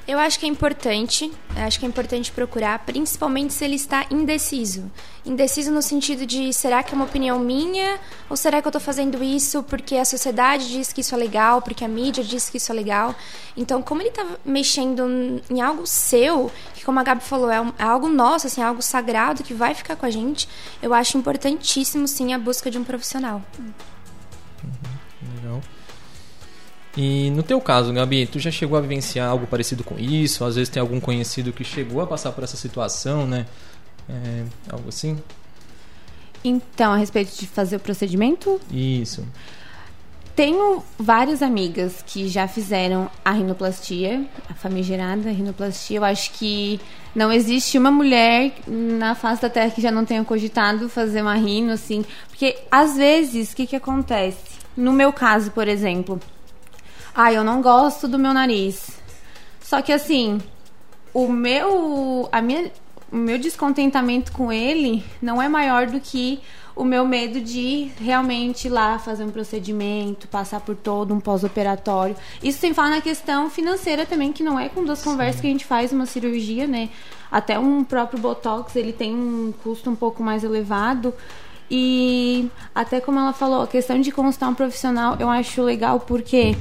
eu 0.06 0.20
acho 0.20 0.38
que 0.38 0.46
é 0.46 0.48
importante, 0.48 1.32
acho 1.56 1.80
que 1.80 1.84
é 1.84 1.88
importante 1.88 2.30
procurar, 2.30 2.78
principalmente 2.80 3.52
se 3.52 3.64
ele 3.64 3.74
está 3.74 4.06
indeciso. 4.08 4.90
Indeciso 5.24 5.72
no 5.72 5.82
sentido 5.82 6.24
de 6.24 6.52
será 6.52 6.80
que 6.82 6.92
é 6.92 6.96
uma 6.96 7.04
opinião 7.04 7.40
minha 7.40 7.98
ou 8.30 8.36
será 8.36 8.62
que 8.62 8.68
eu 8.68 8.70
estou 8.70 8.80
fazendo 8.80 9.22
isso 9.24 9.64
porque 9.64 9.96
a 9.96 10.04
sociedade 10.04 10.68
diz 10.68 10.92
que 10.92 11.00
isso 11.00 11.12
é 11.12 11.18
legal, 11.18 11.60
porque 11.60 11.84
a 11.84 11.88
mídia 11.88 12.22
diz 12.22 12.48
que 12.48 12.58
isso 12.58 12.70
é 12.70 12.74
legal. 12.74 13.16
Então, 13.56 13.82
como 13.82 14.00
ele 14.00 14.10
está 14.10 14.24
mexendo 14.44 15.42
em 15.50 15.60
algo 15.60 15.84
seu, 15.86 16.52
que 16.74 16.84
como 16.84 17.00
a 17.00 17.02
Gabi 17.02 17.22
falou, 17.22 17.50
é, 17.50 17.60
um, 17.60 17.72
é 17.76 17.82
algo 17.82 18.08
nosso, 18.08 18.46
assim, 18.46 18.60
é 18.60 18.64
algo 18.64 18.82
sagrado 18.82 19.42
que 19.42 19.52
vai 19.52 19.74
ficar 19.74 19.96
com 19.96 20.06
a 20.06 20.10
gente, 20.10 20.48
eu 20.80 20.94
acho 20.94 21.18
importantíssimo 21.18 22.06
sim 22.06 22.32
a 22.32 22.38
busca 22.38 22.70
de 22.70 22.78
um 22.78 22.84
profissional. 22.84 23.42
Uhum, 23.58 23.72
legal. 25.42 25.60
E 26.96 27.30
no 27.30 27.42
teu 27.42 27.60
caso, 27.60 27.92
Gabi, 27.92 28.26
tu 28.26 28.38
já 28.38 28.50
chegou 28.50 28.78
a 28.78 28.80
vivenciar 28.80 29.28
algo 29.28 29.46
parecido 29.46 29.84
com 29.84 29.98
isso? 29.98 30.44
Às 30.44 30.54
vezes 30.56 30.70
tem 30.70 30.80
algum 30.80 30.98
conhecido 30.98 31.52
que 31.52 31.62
chegou 31.62 32.00
a 32.00 32.06
passar 32.06 32.32
por 32.32 32.42
essa 32.42 32.56
situação, 32.56 33.26
né? 33.26 33.46
É, 34.08 34.44
algo 34.70 34.88
assim? 34.88 35.18
Então, 36.42 36.92
a 36.92 36.96
respeito 36.96 37.36
de 37.36 37.46
fazer 37.46 37.76
o 37.76 37.80
procedimento? 37.80 38.60
Isso. 38.70 39.26
Tenho 40.34 40.82
várias 40.98 41.42
amigas 41.42 42.04
que 42.06 42.28
já 42.28 42.46
fizeram 42.46 43.10
a 43.24 43.32
rinoplastia, 43.32 44.24
a 44.48 44.54
famigerada 44.54 45.30
rinoplastia. 45.30 45.98
Eu 45.98 46.04
acho 46.04 46.30
que 46.32 46.78
não 47.14 47.32
existe 47.32 47.78
uma 47.78 47.90
mulher 47.90 48.52
na 48.66 49.14
face 49.14 49.42
da 49.42 49.50
Terra 49.50 49.70
que 49.70 49.80
já 49.80 49.90
não 49.90 50.04
tenha 50.04 50.22
cogitado 50.24 50.88
fazer 50.88 51.22
uma 51.22 51.34
rino, 51.34 51.72
assim. 51.72 52.04
Porque, 52.28 52.58
às 52.70 52.96
vezes, 52.96 53.52
o 53.52 53.56
que, 53.56 53.66
que 53.66 53.76
acontece? 53.76 54.60
No 54.76 54.92
meu 54.92 55.10
caso, 55.10 55.50
por 55.52 55.66
exemplo, 55.66 56.20
ah, 57.16 57.32
eu 57.32 57.42
não 57.42 57.62
gosto 57.62 58.06
do 58.06 58.18
meu 58.18 58.34
nariz. 58.34 58.90
Só 59.60 59.80
que 59.80 59.90
assim, 59.90 60.38
o 61.14 61.26
meu, 61.28 62.28
a 62.30 62.42
minha, 62.42 62.70
o 63.10 63.16
meu 63.16 63.38
descontentamento 63.38 64.30
com 64.32 64.52
ele 64.52 65.02
não 65.22 65.40
é 65.40 65.48
maior 65.48 65.86
do 65.86 65.98
que 65.98 66.40
o 66.76 66.84
meu 66.84 67.06
medo 67.06 67.40
de 67.40 67.90
realmente 67.98 68.66
ir 68.66 68.70
lá 68.70 68.98
fazer 68.98 69.24
um 69.24 69.30
procedimento, 69.30 70.28
passar 70.28 70.60
por 70.60 70.76
todo 70.76 71.14
um 71.14 71.18
pós-operatório. 71.18 72.14
Isso 72.42 72.58
sem 72.58 72.74
falar 72.74 72.90
na 72.90 73.00
questão 73.00 73.48
financeira 73.48 74.04
também, 74.04 74.30
que 74.30 74.42
não 74.42 74.60
é 74.60 74.68
com 74.68 74.84
duas 74.84 74.98
Sim. 74.98 75.10
conversas 75.10 75.40
que 75.40 75.46
a 75.46 75.50
gente 75.50 75.64
faz 75.64 75.90
uma 75.92 76.04
cirurgia, 76.04 76.66
né? 76.66 76.90
Até 77.32 77.58
um 77.58 77.82
próprio 77.82 78.20
Botox, 78.20 78.76
ele 78.76 78.92
tem 78.92 79.14
um 79.14 79.54
custo 79.64 79.88
um 79.88 79.96
pouco 79.96 80.22
mais 80.22 80.44
elevado. 80.44 81.14
E 81.70 82.50
até 82.74 83.00
como 83.00 83.18
ela 83.18 83.32
falou, 83.32 83.62
a 83.62 83.66
questão 83.66 83.98
de 83.98 84.12
constar 84.12 84.50
um 84.50 84.54
profissional 84.54 85.16
eu 85.18 85.30
acho 85.30 85.62
legal 85.62 85.98
porque 85.98 86.54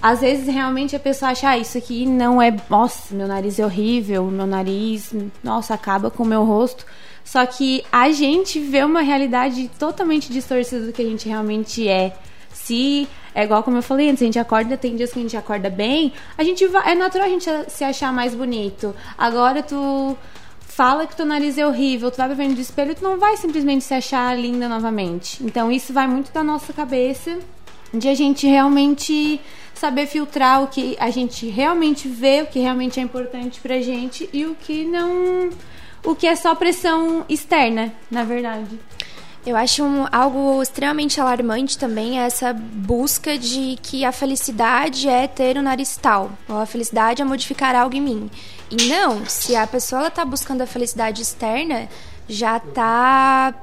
às 0.00 0.20
vezes 0.20 0.46
realmente 0.46 0.94
a 0.94 1.00
pessoa 1.00 1.32
acha, 1.32 1.50
ah, 1.50 1.58
isso 1.58 1.76
aqui 1.76 2.06
não 2.06 2.40
é. 2.40 2.54
Nossa, 2.68 3.14
meu 3.14 3.26
nariz 3.26 3.58
é 3.58 3.64
horrível, 3.64 4.24
meu 4.26 4.46
nariz, 4.46 5.12
nossa, 5.42 5.74
acaba 5.74 6.10
com 6.10 6.22
o 6.22 6.26
meu 6.26 6.44
rosto. 6.44 6.84
Só 7.24 7.44
que 7.44 7.84
a 7.92 8.10
gente 8.10 8.58
vê 8.58 8.82
uma 8.82 9.02
realidade 9.02 9.70
totalmente 9.78 10.32
distorcida 10.32 10.86
do 10.86 10.92
que 10.92 11.02
a 11.02 11.04
gente 11.04 11.28
realmente 11.28 11.86
é. 11.86 12.16
Se 12.52 13.06
é 13.34 13.44
igual 13.44 13.62
como 13.62 13.76
eu 13.76 13.82
falei 13.82 14.08
antes, 14.08 14.22
a 14.22 14.26
gente 14.26 14.38
acorda, 14.38 14.76
tem 14.76 14.96
dias 14.96 15.12
que 15.12 15.18
a 15.18 15.22
gente 15.22 15.36
acorda 15.36 15.68
bem, 15.68 16.12
a 16.36 16.42
gente 16.42 16.66
vai, 16.66 16.92
é 16.92 16.94
natural 16.94 17.26
a 17.26 17.30
gente 17.30 17.48
se 17.68 17.84
achar 17.84 18.12
mais 18.12 18.34
bonito. 18.34 18.94
Agora 19.16 19.62
tu 19.62 20.16
fala 20.60 21.06
que 21.06 21.16
teu 21.16 21.26
nariz 21.26 21.58
é 21.58 21.66
horrível, 21.66 22.10
tu 22.10 22.16
vai 22.16 22.34
ver 22.34 22.48
no 22.48 22.58
espelho, 22.60 22.94
tu 22.94 23.04
não 23.04 23.18
vai 23.18 23.36
simplesmente 23.36 23.84
se 23.84 23.94
achar 23.94 24.36
linda 24.38 24.68
novamente. 24.68 25.42
Então 25.44 25.70
isso 25.70 25.92
vai 25.92 26.06
muito 26.06 26.32
da 26.32 26.42
nossa 26.42 26.72
cabeça 26.72 27.38
de 27.92 28.08
a 28.08 28.14
gente 28.14 28.46
realmente 28.46 29.40
saber 29.74 30.06
filtrar 30.06 30.62
o 30.62 30.66
que 30.66 30.96
a 30.98 31.10
gente 31.10 31.46
realmente 31.48 32.08
vê, 32.08 32.42
o 32.42 32.46
que 32.46 32.58
realmente 32.58 32.98
é 32.98 33.02
importante 33.02 33.60
pra 33.60 33.80
gente 33.80 34.28
e 34.32 34.44
o 34.44 34.54
que 34.54 34.84
não 34.84 35.50
o 36.04 36.14
que 36.14 36.26
é 36.26 36.34
só 36.34 36.54
pressão 36.54 37.24
externa, 37.28 37.92
na 38.10 38.24
verdade. 38.24 38.78
Eu 39.46 39.56
acho 39.56 39.82
um, 39.82 40.06
algo 40.12 40.62
extremamente 40.62 41.20
alarmante 41.20 41.78
também 41.78 42.18
essa 42.18 42.52
busca 42.52 43.38
de 43.38 43.78
que 43.82 44.04
a 44.04 44.12
felicidade 44.12 45.08
é 45.08 45.26
ter 45.26 45.56
o 45.56 45.60
um 45.60 45.62
nariz 45.62 45.96
tal, 45.96 46.32
ou 46.48 46.58
a 46.58 46.66
felicidade 46.66 47.22
é 47.22 47.24
modificar 47.24 47.74
algo 47.74 47.96
em 47.96 48.00
mim. 48.00 48.30
E 48.70 48.88
não, 48.88 49.24
se 49.26 49.56
a 49.56 49.66
pessoa 49.66 50.08
está 50.08 50.24
buscando 50.24 50.62
a 50.62 50.66
felicidade 50.66 51.22
externa, 51.22 51.88
já 52.28 52.58
está 52.58 53.54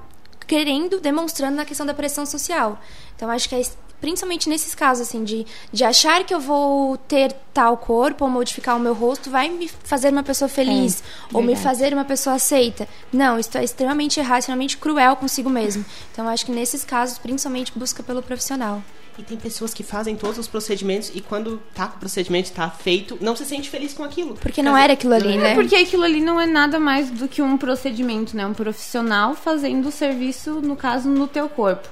querendo, 0.48 1.00
demonstrando 1.00 1.56
na 1.56 1.66
questão 1.66 1.86
da 1.86 1.94
pressão 1.94 2.26
social. 2.26 2.80
Então, 3.16 3.30
acho 3.30 3.48
que 3.48 3.56
é 3.56 3.62
principalmente 4.06 4.48
nesses 4.48 4.76
casos, 4.76 5.08
assim, 5.08 5.24
de, 5.24 5.48
de 5.74 5.84
achar 5.84 6.24
que 6.24 6.32
eu 6.32 6.40
vou 6.40 6.96
ter 6.96 7.34
tal 7.52 7.76
corpo 7.76 8.24
ou 8.24 8.30
modificar 8.30 8.78
o 8.78 8.80
meu 8.80 8.94
rosto 8.94 9.32
vai 9.32 9.50
me 9.50 9.68
fazer 9.68 10.10
uma 10.10 10.22
pessoa 10.22 10.48
feliz 10.48 11.02
é, 11.02 11.36
ou 11.36 11.42
verdade. 11.42 11.48
me 11.48 11.56
fazer 11.56 11.92
uma 11.92 12.06
pessoa 12.06 12.36
aceita. 12.36 12.88
Não, 13.12 13.40
isso 13.40 13.58
é 13.58 13.64
extremamente 13.64 14.20
errado, 14.20 14.42
extremamente 14.42 14.78
cruel 14.78 15.16
consigo 15.16 15.50
mesmo. 15.50 15.84
Então, 16.12 16.28
acho 16.28 16.46
que 16.46 16.52
nesses 16.52 16.84
casos, 16.84 17.18
principalmente, 17.18 17.72
busca 17.76 18.04
pelo 18.04 18.22
profissional. 18.22 18.84
E 19.18 19.24
tem 19.24 19.38
pessoas 19.38 19.74
que 19.74 19.82
fazem 19.82 20.16
todos 20.16 20.38
os 20.38 20.48
procedimentos 20.48 21.12
e 21.16 21.20
quando 21.20 21.60
tá 21.74 21.88
com 21.88 21.98
o 21.98 22.00
procedimento, 22.00 22.52
tá 22.52 22.70
feito, 22.70 23.18
não 23.20 23.36
se 23.36 23.44
sente 23.44 23.72
feliz 23.72 23.92
com 23.92 24.04
aquilo. 24.04 24.36
Porque 24.36 24.62
não 24.62 24.78
era 24.78 24.94
aquilo 24.94 25.16
ali, 25.16 25.36
né? 25.36 25.54
É 25.54 25.56
porque 25.56 25.76
aquilo 25.76 26.04
ali 26.04 26.22
não 26.22 26.40
é 26.40 26.46
nada 26.46 26.80
mais 26.80 27.10
do 27.10 27.28
que 27.28 27.42
um 27.42 27.58
procedimento, 27.58 28.38
né? 28.38 28.46
Um 28.46 28.54
profissional 28.54 29.34
fazendo 29.34 29.88
o 29.88 29.92
serviço, 29.92 30.62
no 30.62 30.76
caso, 30.76 31.10
no 31.10 31.28
teu 31.28 31.50
corpo. 31.50 31.90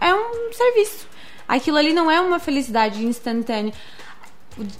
É 0.00 0.14
um 0.14 0.52
serviço 0.52 1.15
aquilo 1.48 1.76
ali 1.76 1.92
não 1.92 2.10
é 2.10 2.20
uma 2.20 2.38
felicidade 2.38 3.04
instantânea. 3.04 3.72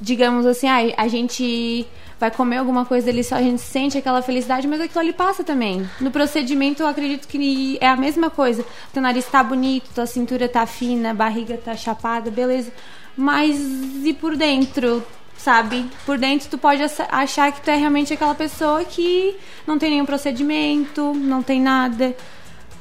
Digamos 0.00 0.46
assim, 0.46 0.68
ah, 0.68 0.94
a 0.96 1.06
gente 1.08 1.87
vai 2.18 2.30
comer 2.30 2.56
alguma 2.56 2.85
coisa 2.85 3.11
ali 3.11 3.23
só 3.23 3.37
a 3.37 3.42
gente 3.42 3.61
sente 3.61 3.99
aquela 3.99 4.23
felicidade, 4.23 4.66
mas 4.66 4.80
aquilo 4.80 5.00
ali 5.00 5.12
passa 5.12 5.44
também. 5.44 5.88
No 6.00 6.11
procedimento, 6.11 6.82
eu 6.82 6.87
acredito 6.87 7.28
que 7.28 7.76
é 7.80 7.88
a 7.88 7.96
mesma 7.96 8.30
coisa. 8.30 8.64
Teu 8.92 9.02
nariz 9.02 9.26
tá 9.26 9.42
bonito, 9.42 9.90
tua 9.94 10.06
cintura 10.06 10.49
tá 10.49 10.64
fina, 10.66 11.11
a 11.11 11.14
barriga 11.14 11.58
tá 11.58 11.76
chapada, 11.76 12.30
beleza. 12.30 12.73
Mas 13.16 13.58
e 14.04 14.12
por 14.14 14.37
dentro? 14.37 15.04
Sabe? 15.37 15.87
Por 16.06 16.16
dentro 16.16 16.49
tu 16.49 16.56
pode 16.56 16.82
achar 17.11 17.52
que 17.52 17.61
tu 17.61 17.70
é 17.70 17.76
realmente 17.76 18.12
aquela 18.12 18.35
pessoa 18.35 18.82
que 18.85 19.37
não 19.66 19.78
tem 19.78 19.90
nenhum 19.90 20.06
procedimento, 20.06 21.12
não 21.12 21.42
tem 21.42 21.61
nada, 21.61 22.16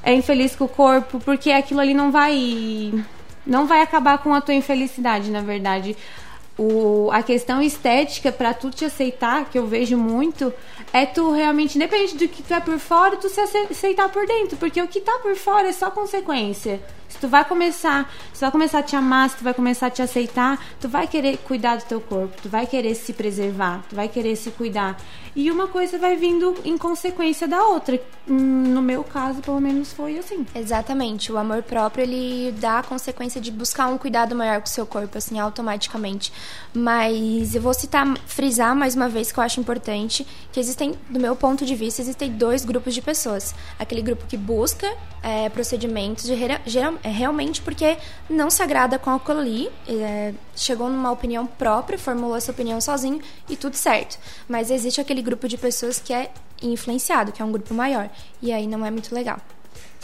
é 0.01 0.13
infeliz 0.13 0.55
com 0.55 0.63
o 0.63 0.69
corpo, 0.69 1.19
porque 1.19 1.51
aquilo 1.51 1.81
ali 1.81 1.93
não 1.93 2.11
vai 2.11 2.93
não 3.45 3.65
vai 3.65 3.81
acabar 3.81 4.17
com 4.17 4.33
a 4.33 4.41
tua 4.41 4.53
infelicidade, 4.53 5.29
na 5.29 5.41
verdade. 5.41 5.95
O, 6.57 7.09
a 7.11 7.21
questão 7.21 7.61
estética, 7.61 8.31
para 8.31 8.53
tu 8.53 8.69
te 8.69 8.85
aceitar, 8.85 9.45
que 9.45 9.59
eu 9.59 9.67
vejo 9.67 9.97
muito, 9.97 10.53
é 10.93 11.05
tu 11.05 11.31
realmente, 11.31 11.75
independente 11.75 12.15
do 12.15 12.27
que 12.27 12.41
tu 12.41 12.53
é 12.53 12.59
por 12.59 12.79
fora, 12.79 13.17
tu 13.17 13.27
se 13.27 13.41
aceitar 13.41 14.09
por 14.09 14.25
dentro. 14.25 14.57
Porque 14.57 14.81
o 14.81 14.87
que 14.87 15.01
tá 15.01 15.19
por 15.21 15.35
fora 15.35 15.67
é 15.67 15.73
só 15.73 15.91
consequência. 15.91 16.81
Se 17.15 17.21
tu 17.21 17.29
vai 17.29 17.45
começar, 17.45 18.13
se 18.33 18.41
vai 18.41 18.51
começar 18.51 18.79
a 18.79 18.83
te 18.83 18.93
amar, 18.93 19.29
se 19.29 19.37
tu 19.37 19.43
vai 19.45 19.53
começar 19.53 19.87
a 19.87 19.89
te 19.89 20.01
aceitar, 20.01 20.61
tu 20.81 20.89
vai 20.89 21.07
querer 21.07 21.37
cuidar 21.37 21.77
do 21.77 21.83
teu 21.85 22.01
corpo, 22.01 22.41
tu 22.41 22.49
vai 22.49 22.67
querer 22.67 22.93
se 22.93 23.13
preservar, 23.13 23.85
tu 23.89 23.95
vai 23.95 24.09
querer 24.09 24.35
se 24.35 24.51
cuidar. 24.51 24.97
E 25.33 25.49
uma 25.49 25.67
coisa 25.67 25.97
vai 25.97 26.15
vindo 26.15 26.55
em 26.63 26.77
consequência 26.77 27.45
da 27.45 27.61
outra. 27.61 28.01
No 28.25 28.81
meu 28.81 29.03
caso, 29.03 29.41
pelo 29.41 29.59
menos 29.59 29.91
foi 29.91 30.17
assim. 30.17 30.45
Exatamente. 30.55 31.31
O 31.31 31.37
amor 31.37 31.61
próprio, 31.61 32.03
ele 32.03 32.53
dá 32.57 32.79
a 32.79 32.83
consequência 32.83 33.41
de 33.41 33.51
buscar 33.51 33.87
um 33.87 33.97
cuidado 33.97 34.33
maior 34.33 34.61
com 34.61 34.67
o 34.67 34.69
seu 34.69 34.85
corpo, 34.85 35.17
assim, 35.17 35.37
automaticamente. 35.37 36.31
Mas 36.73 37.53
eu 37.53 37.61
vou 37.61 37.73
citar, 37.73 38.07
frisar 38.25 38.73
mais 38.75 38.95
uma 38.95 39.09
vez 39.09 39.31
que 39.31 39.37
eu 39.37 39.43
acho 39.43 39.59
importante, 39.59 40.25
que 40.53 40.59
existem, 40.59 40.95
do 41.09 41.19
meu 41.19 41.35
ponto 41.35 41.65
de 41.65 41.75
vista, 41.75 42.01
existem 42.01 42.31
dois 42.31 42.63
grupos 42.63 42.93
de 42.93 43.01
pessoas. 43.01 43.53
Aquele 43.77 44.01
grupo 44.01 44.25
que 44.27 44.37
busca 44.37 44.87
é, 45.21 45.49
procedimentos 45.49 46.23
de 46.23 46.33
é 47.05 47.09
realmente 47.09 47.61
porque 47.61 47.99
não 48.27 48.49
se 48.49 48.63
agrada 48.63 48.97
com 48.97 49.11
aquilo 49.11 49.39
ali, 49.39 49.71
é, 49.87 50.33
chegou 50.55 50.89
numa 50.89 51.11
opinião 51.11 51.45
própria, 51.45 51.99
formulou 51.99 52.35
essa 52.35 52.51
opinião 52.51 52.81
sozinho 52.81 53.21
e 53.47 53.55
tudo 53.55 53.75
certo. 53.75 54.17
Mas 54.49 54.71
existe 54.71 54.99
aquele 54.99 55.21
grupo 55.21 55.47
de 55.47 55.55
pessoas 55.55 55.99
que 55.99 56.11
é 56.11 56.31
influenciado, 56.63 57.31
que 57.31 57.43
é 57.43 57.45
um 57.45 57.51
grupo 57.51 57.75
maior, 57.75 58.09
e 58.41 58.51
aí 58.51 58.65
não 58.65 58.83
é 58.83 58.89
muito 58.89 59.13
legal. 59.13 59.37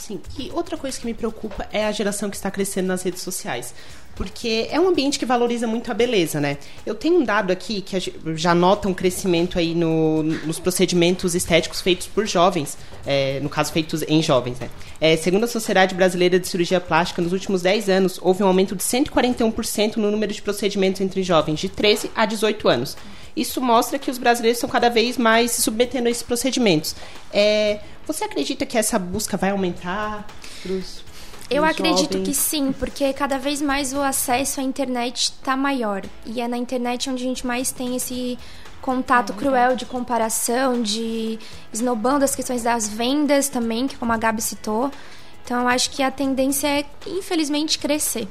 Sim, 0.01 0.19
e 0.39 0.49
outra 0.51 0.77
coisa 0.77 0.99
que 0.99 1.05
me 1.05 1.13
preocupa 1.13 1.67
é 1.71 1.85
a 1.85 1.91
geração 1.91 2.27
que 2.27 2.35
está 2.35 2.49
crescendo 2.49 2.87
nas 2.87 3.03
redes 3.03 3.21
sociais 3.21 3.71
porque 4.15 4.67
é 4.69 4.79
um 4.79 4.87
ambiente 4.87 5.17
que 5.17 5.25
valoriza 5.25 5.65
muito 5.65 5.89
a 5.89 5.93
beleza, 5.93 6.39
né? 6.39 6.57
Eu 6.85 6.93
tenho 6.93 7.19
um 7.19 7.23
dado 7.23 7.51
aqui 7.51 7.81
que 7.81 7.97
já 8.35 8.53
nota 8.53 8.87
um 8.87 8.93
crescimento 8.93 9.57
aí 9.57 9.73
no, 9.73 10.21
nos 10.21 10.59
procedimentos 10.59 11.33
estéticos 11.33 11.81
feitos 11.81 12.07
por 12.07 12.27
jovens, 12.27 12.77
é, 13.05 13.39
no 13.39 13.49
caso 13.49 13.71
feitos 13.71 14.03
em 14.07 14.21
jovens, 14.21 14.59
né? 14.59 14.69
É, 14.99 15.15
segundo 15.17 15.45
a 15.45 15.47
Sociedade 15.47 15.95
Brasileira 15.95 16.39
de 16.39 16.47
Cirurgia 16.47 16.79
Plástica, 16.79 17.21
nos 17.21 17.33
últimos 17.33 17.61
10 17.61 17.89
anos 17.89 18.19
houve 18.21 18.43
um 18.43 18.47
aumento 18.47 18.75
de 18.75 18.83
141% 18.83 19.95
no 19.95 20.11
número 20.11 20.33
de 20.33 20.41
procedimentos 20.41 21.01
entre 21.01 21.23
jovens 21.23 21.59
de 21.59 21.69
13 21.69 22.11
a 22.15 22.25
18 22.25 22.67
anos. 22.67 22.97
Isso 23.35 23.61
mostra 23.61 23.97
que 23.97 24.11
os 24.11 24.17
brasileiros 24.17 24.57
estão 24.57 24.69
cada 24.69 24.89
vez 24.89 25.17
mais 25.17 25.51
se 25.51 25.61
submetendo 25.61 26.07
a 26.07 26.11
esses 26.11 26.21
procedimentos. 26.23 26.95
É, 27.33 27.79
você 28.05 28.23
acredita 28.23 28.65
que 28.65 28.77
essa 28.77 28.97
busca 28.97 29.37
vai 29.37 29.51
aumentar 29.51 30.25
para 30.61 30.71
os 30.71 31.03
eu 31.51 31.65
acredito 31.65 32.13
jovens. 32.13 32.29
que 32.29 32.33
sim, 32.33 32.71
porque 32.71 33.11
cada 33.11 33.37
vez 33.37 33.61
mais 33.61 33.91
o 33.91 33.99
acesso 33.99 34.61
à 34.61 34.63
internet 34.63 35.33
está 35.37 35.57
maior. 35.57 36.01
E 36.25 36.39
é 36.39 36.47
na 36.47 36.55
internet 36.55 37.09
onde 37.09 37.25
a 37.25 37.27
gente 37.27 37.45
mais 37.45 37.73
tem 37.73 37.93
esse 37.97 38.39
contato 38.81 39.33
é, 39.33 39.35
cruel 39.35 39.75
de 39.75 39.85
comparação, 39.85 40.81
de 40.81 41.37
esnobando 41.73 42.23
as 42.23 42.33
questões 42.33 42.63
das 42.63 42.87
vendas 42.87 43.49
também, 43.49 43.85
que 43.85 43.97
como 43.97 44.13
a 44.13 44.17
Gabi 44.17 44.41
citou. 44.41 44.89
Então 45.43 45.59
eu 45.59 45.67
acho 45.67 45.89
que 45.89 46.01
a 46.01 46.09
tendência 46.09 46.67
é, 46.69 46.85
infelizmente, 47.05 47.77
crescer. 47.77 48.29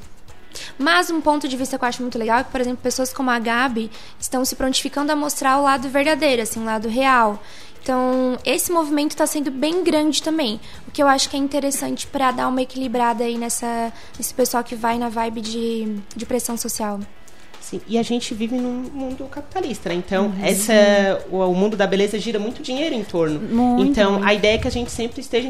Mas 0.77 1.11
um 1.11 1.21
ponto 1.21 1.47
de 1.47 1.55
vista 1.55 1.77
que 1.77 1.83
eu 1.83 1.87
acho 1.87 2.01
muito 2.01 2.17
legal 2.17 2.39
é 2.39 2.43
que, 2.43 2.51
por 2.51 2.59
exemplo, 2.59 2.79
pessoas 2.81 3.13
como 3.13 3.29
a 3.29 3.37
Gabi 3.37 3.91
estão 4.19 4.43
se 4.43 4.55
prontificando 4.55 5.11
a 5.11 5.15
mostrar 5.15 5.59
o 5.59 5.63
lado 5.63 5.87
verdadeiro, 5.89 6.41
assim, 6.41 6.59
o 6.59 6.65
lado 6.65 6.89
real. 6.89 7.41
Então, 7.81 8.37
esse 8.45 8.71
movimento 8.71 9.11
está 9.11 9.25
sendo 9.25 9.49
bem 9.49 9.83
grande 9.83 10.21
também, 10.21 10.59
o 10.87 10.91
que 10.91 11.01
eu 11.01 11.07
acho 11.07 11.29
que 11.29 11.35
é 11.35 11.39
interessante 11.39 12.05
para 12.05 12.31
dar 12.31 12.47
uma 12.47 12.61
equilibrada 12.61 13.23
aí 13.23 13.37
nessa, 13.37 13.91
nesse 14.17 14.33
pessoal 14.33 14.63
que 14.63 14.75
vai 14.75 14.99
na 14.99 15.09
vibe 15.09 15.41
de, 15.41 15.95
de 16.15 16.25
pressão 16.25 16.55
social. 16.55 16.99
Sim, 17.59 17.81
e 17.87 17.97
a 17.97 18.03
gente 18.03 18.33
vive 18.33 18.55
num 18.55 18.83
mundo 18.93 19.23
capitalista, 19.25 19.89
né? 19.89 19.95
Então, 19.95 20.25
uhum. 20.25 20.45
essa, 20.45 21.25
o, 21.31 21.37
o, 21.37 21.55
mundo 21.55 21.77
da 21.77 21.87
beleza 21.87 22.19
gira 22.19 22.37
muito 22.37 22.61
dinheiro 22.61 22.93
em 22.93 23.03
torno. 23.03 23.39
Muito, 23.39 23.91
então, 23.91 24.13
muito. 24.13 24.27
a 24.27 24.33
ideia 24.33 24.55
é 24.55 24.57
que 24.57 24.67
a 24.67 24.71
gente 24.71 24.91
sempre 24.91 25.21
esteja 25.21 25.47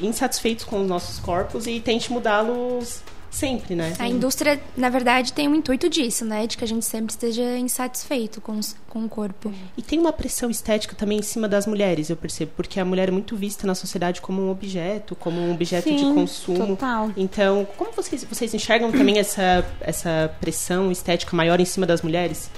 insatisfeitos 0.00 0.64
com 0.64 0.80
os 0.80 0.88
nossos 0.88 1.18
corpos 1.18 1.66
e 1.66 1.80
tente 1.80 2.12
mudá-los 2.12 3.02
Sempre, 3.34 3.74
né? 3.74 3.92
A 3.98 4.08
indústria, 4.08 4.60
na 4.76 4.88
verdade, 4.88 5.32
tem 5.32 5.48
um 5.48 5.56
intuito 5.56 5.88
disso, 5.88 6.24
né? 6.24 6.46
De 6.46 6.56
que 6.56 6.62
a 6.62 6.68
gente 6.68 6.84
sempre 6.84 7.10
esteja 7.10 7.58
insatisfeito 7.58 8.40
com, 8.40 8.60
com 8.88 9.04
o 9.04 9.08
corpo. 9.08 9.52
E 9.76 9.82
tem 9.82 9.98
uma 9.98 10.12
pressão 10.12 10.48
estética 10.48 10.94
também 10.94 11.18
em 11.18 11.22
cima 11.22 11.48
das 11.48 11.66
mulheres, 11.66 12.08
eu 12.08 12.16
percebo. 12.16 12.52
Porque 12.54 12.78
a 12.78 12.84
mulher 12.84 13.08
é 13.08 13.10
muito 13.10 13.34
vista 13.34 13.66
na 13.66 13.74
sociedade 13.74 14.20
como 14.20 14.40
um 14.40 14.52
objeto, 14.52 15.16
como 15.16 15.40
um 15.40 15.52
objeto 15.52 15.88
Sim, 15.88 15.96
de 15.96 16.04
consumo. 16.04 16.76
Total. 16.76 17.10
Então, 17.16 17.66
como 17.76 17.90
vocês, 17.90 18.22
vocês 18.22 18.54
enxergam 18.54 18.92
também 18.92 19.18
essa, 19.18 19.66
essa 19.80 20.32
pressão 20.40 20.92
estética 20.92 21.34
maior 21.34 21.58
em 21.58 21.64
cima 21.64 21.86
das 21.86 22.02
mulheres? 22.02 22.48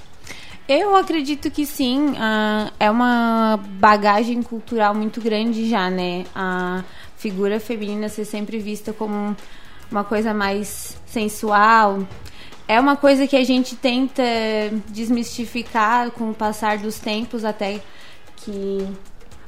Eu 0.67 0.95
acredito 0.95 1.49
que 1.49 1.65
sim. 1.65 2.13
ah, 2.19 2.71
é 2.79 2.91
uma 2.91 3.59
bagagem 3.79 4.43
cultural 4.43 4.93
muito 4.93 5.19
grande 5.19 5.67
já, 5.67 5.89
né? 5.89 6.23
A 6.35 6.83
figura 7.15 7.59
feminina 7.59 8.09
ser 8.09 8.25
sempre 8.25 8.59
vista 8.59 8.93
como 8.93 9.35
uma 9.91 10.03
coisa 10.03 10.33
mais 10.33 10.97
sensual. 11.05 11.99
É 12.67 12.79
uma 12.79 12.97
coisa 12.97 13.25
que 13.25 13.35
a 13.35 13.43
gente 13.43 13.75
tenta 13.75 14.23
desmistificar 14.89 16.11
com 16.11 16.31
o 16.31 16.33
passar 16.33 16.77
dos 16.77 16.99
tempos, 16.99 17.45
até 17.45 17.81
que 18.37 18.85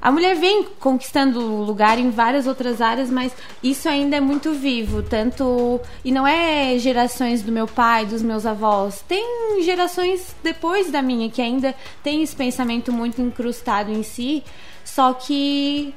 a 0.02 0.12
mulher 0.12 0.36
vem 0.36 0.64
conquistando 0.80 1.42
lugar 1.42 2.00
em 2.00 2.10
várias 2.10 2.48
outras 2.48 2.80
áreas, 2.80 3.10
mas 3.10 3.36
isso 3.62 3.90
ainda 3.90 4.16
é 4.16 4.22
muito 4.22 4.54
vivo, 4.54 5.04
tanto 5.04 5.82
e 6.06 6.12
não 6.12 6.26
é 6.26 6.78
gerações 6.78 7.42
do 7.42 7.52
meu 7.52 7.68
pai, 7.68 8.06
dos 8.06 8.22
meus 8.22 8.46
avós, 8.46 9.04
tem 9.08 9.62
gerações 9.62 10.34
depois 10.42 10.90
da 10.90 11.02
minha 11.02 11.30
que 11.30 11.42
ainda 11.42 11.76
tem 12.02 12.24
esse 12.24 12.34
pensamento 12.34 12.94
muito 12.94 13.22
incrustado 13.22 13.92
em 13.92 14.02
si, 14.02 14.42
só 14.86 15.12
que 15.12 15.94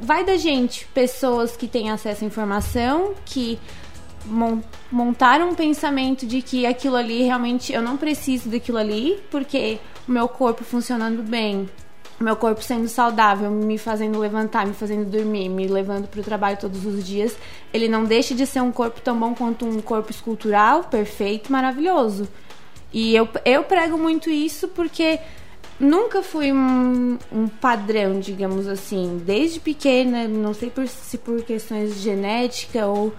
vai 0.00 0.24
da 0.24 0.36
gente, 0.36 0.86
pessoas 0.94 1.56
que 1.56 1.66
têm 1.66 1.90
acesso 1.90 2.24
à 2.24 2.26
informação, 2.26 3.14
que 3.24 3.58
mon- 4.24 4.60
montaram 4.90 5.50
um 5.50 5.54
pensamento 5.54 6.26
de 6.26 6.42
que 6.42 6.66
aquilo 6.66 6.96
ali 6.96 7.22
realmente 7.22 7.72
eu 7.72 7.82
não 7.82 7.96
preciso 7.96 8.48
daquilo 8.48 8.78
ali, 8.78 9.22
porque 9.30 9.78
o 10.06 10.12
meu 10.12 10.28
corpo 10.28 10.64
funcionando 10.64 11.22
bem, 11.22 11.68
o 12.18 12.24
meu 12.24 12.36
corpo 12.36 12.62
sendo 12.62 12.88
saudável, 12.88 13.50
me 13.50 13.76
fazendo 13.76 14.18
levantar, 14.18 14.66
me 14.66 14.72
fazendo 14.72 15.04
dormir, 15.08 15.48
me 15.48 15.66
levando 15.66 16.08
para 16.08 16.20
o 16.20 16.24
trabalho 16.24 16.56
todos 16.56 16.86
os 16.86 17.04
dias, 17.04 17.36
ele 17.72 17.88
não 17.88 18.04
deixa 18.04 18.34
de 18.34 18.46
ser 18.46 18.60
um 18.60 18.72
corpo 18.72 19.00
tão 19.00 19.18
bom 19.18 19.34
quanto 19.34 19.66
um 19.66 19.80
corpo 19.80 20.10
escultural, 20.10 20.84
perfeito, 20.84 21.52
maravilhoso. 21.52 22.28
E 22.92 23.14
eu, 23.14 23.28
eu 23.44 23.64
prego 23.64 23.98
muito 23.98 24.30
isso 24.30 24.68
porque 24.68 25.18
nunca 25.78 26.22
fui 26.22 26.52
um, 26.52 27.18
um 27.32 27.48
padrão, 27.48 28.18
digamos 28.20 28.66
assim. 28.66 29.20
Desde 29.24 29.60
pequena, 29.60 30.26
não 30.28 30.54
sei 30.54 30.70
por- 30.70 30.86
se 30.88 31.18
por 31.18 31.42
questões 31.42 31.94
de 31.94 32.00
genética 32.00 32.86
ou. 32.86 33.12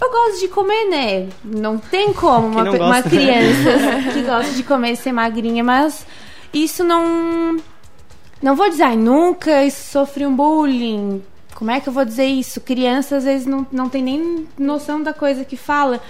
Eu 0.00 0.10
gosto 0.10 0.40
de 0.40 0.48
comer, 0.48 0.88
né? 0.90 1.28
Não 1.44 1.78
tem 1.78 2.12
como 2.12 2.48
uma, 2.48 2.64
pe- 2.64 2.76
uma 2.78 3.00
gosta? 3.00 3.08
criança 3.10 4.12
que 4.12 4.22
gosta 4.22 4.52
de 4.52 4.62
comer 4.64 4.92
e 4.92 4.96
ser 4.96 5.12
magrinha, 5.12 5.62
mas 5.62 6.04
isso 6.52 6.82
não. 6.82 7.56
Não 8.42 8.56
vou 8.56 8.68
dizer, 8.68 8.82
ai, 8.82 8.96
nunca 8.96 9.70
sofri 9.70 10.26
um 10.26 10.34
bullying. 10.34 11.22
Como 11.54 11.70
é 11.70 11.78
que 11.80 11.88
eu 11.88 11.92
vou 11.92 12.04
dizer 12.04 12.24
isso? 12.26 12.60
Criança 12.60 13.16
às 13.18 13.24
vezes 13.24 13.46
não, 13.46 13.64
não 13.70 13.88
tem 13.88 14.02
nem 14.02 14.48
noção 14.58 15.00
da 15.00 15.12
coisa 15.14 15.44
que 15.44 15.56
fala. 15.56 16.00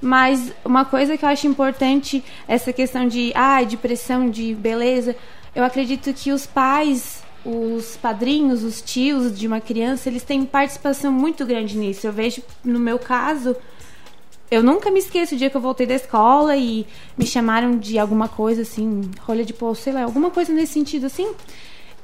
Mas 0.00 0.52
uma 0.64 0.84
coisa 0.84 1.16
que 1.18 1.24
eu 1.24 1.28
acho 1.28 1.46
importante, 1.48 2.24
essa 2.46 2.72
questão 2.72 3.08
de, 3.08 3.32
ai, 3.34 3.66
de 3.66 3.76
pressão, 3.76 4.30
de 4.30 4.54
beleza, 4.54 5.16
eu 5.54 5.64
acredito 5.64 6.12
que 6.12 6.32
os 6.32 6.46
pais, 6.46 7.22
os 7.44 7.96
padrinhos, 7.96 8.62
os 8.62 8.80
tios 8.80 9.36
de 9.38 9.46
uma 9.46 9.60
criança, 9.60 10.08
eles 10.08 10.22
têm 10.22 10.44
participação 10.44 11.10
muito 11.12 11.44
grande 11.44 11.76
nisso. 11.76 12.06
Eu 12.06 12.12
vejo, 12.12 12.42
no 12.64 12.78
meu 12.78 12.98
caso, 12.98 13.56
eu 14.50 14.62
nunca 14.62 14.90
me 14.90 14.98
esqueço 14.98 15.34
o 15.34 15.38
dia 15.38 15.48
que 15.48 15.56
eu 15.56 15.60
voltei 15.60 15.86
da 15.86 15.94
escola 15.94 16.56
e 16.56 16.86
me 17.16 17.26
chamaram 17.26 17.78
de 17.78 17.98
alguma 17.98 18.28
coisa 18.28 18.62
assim, 18.62 19.02
rolha 19.20 19.44
de 19.44 19.52
pulso, 19.52 19.82
sei 19.82 19.92
lá, 19.92 20.02
alguma 20.02 20.30
coisa 20.30 20.52
nesse 20.52 20.72
sentido 20.72 21.06
assim. 21.06 21.32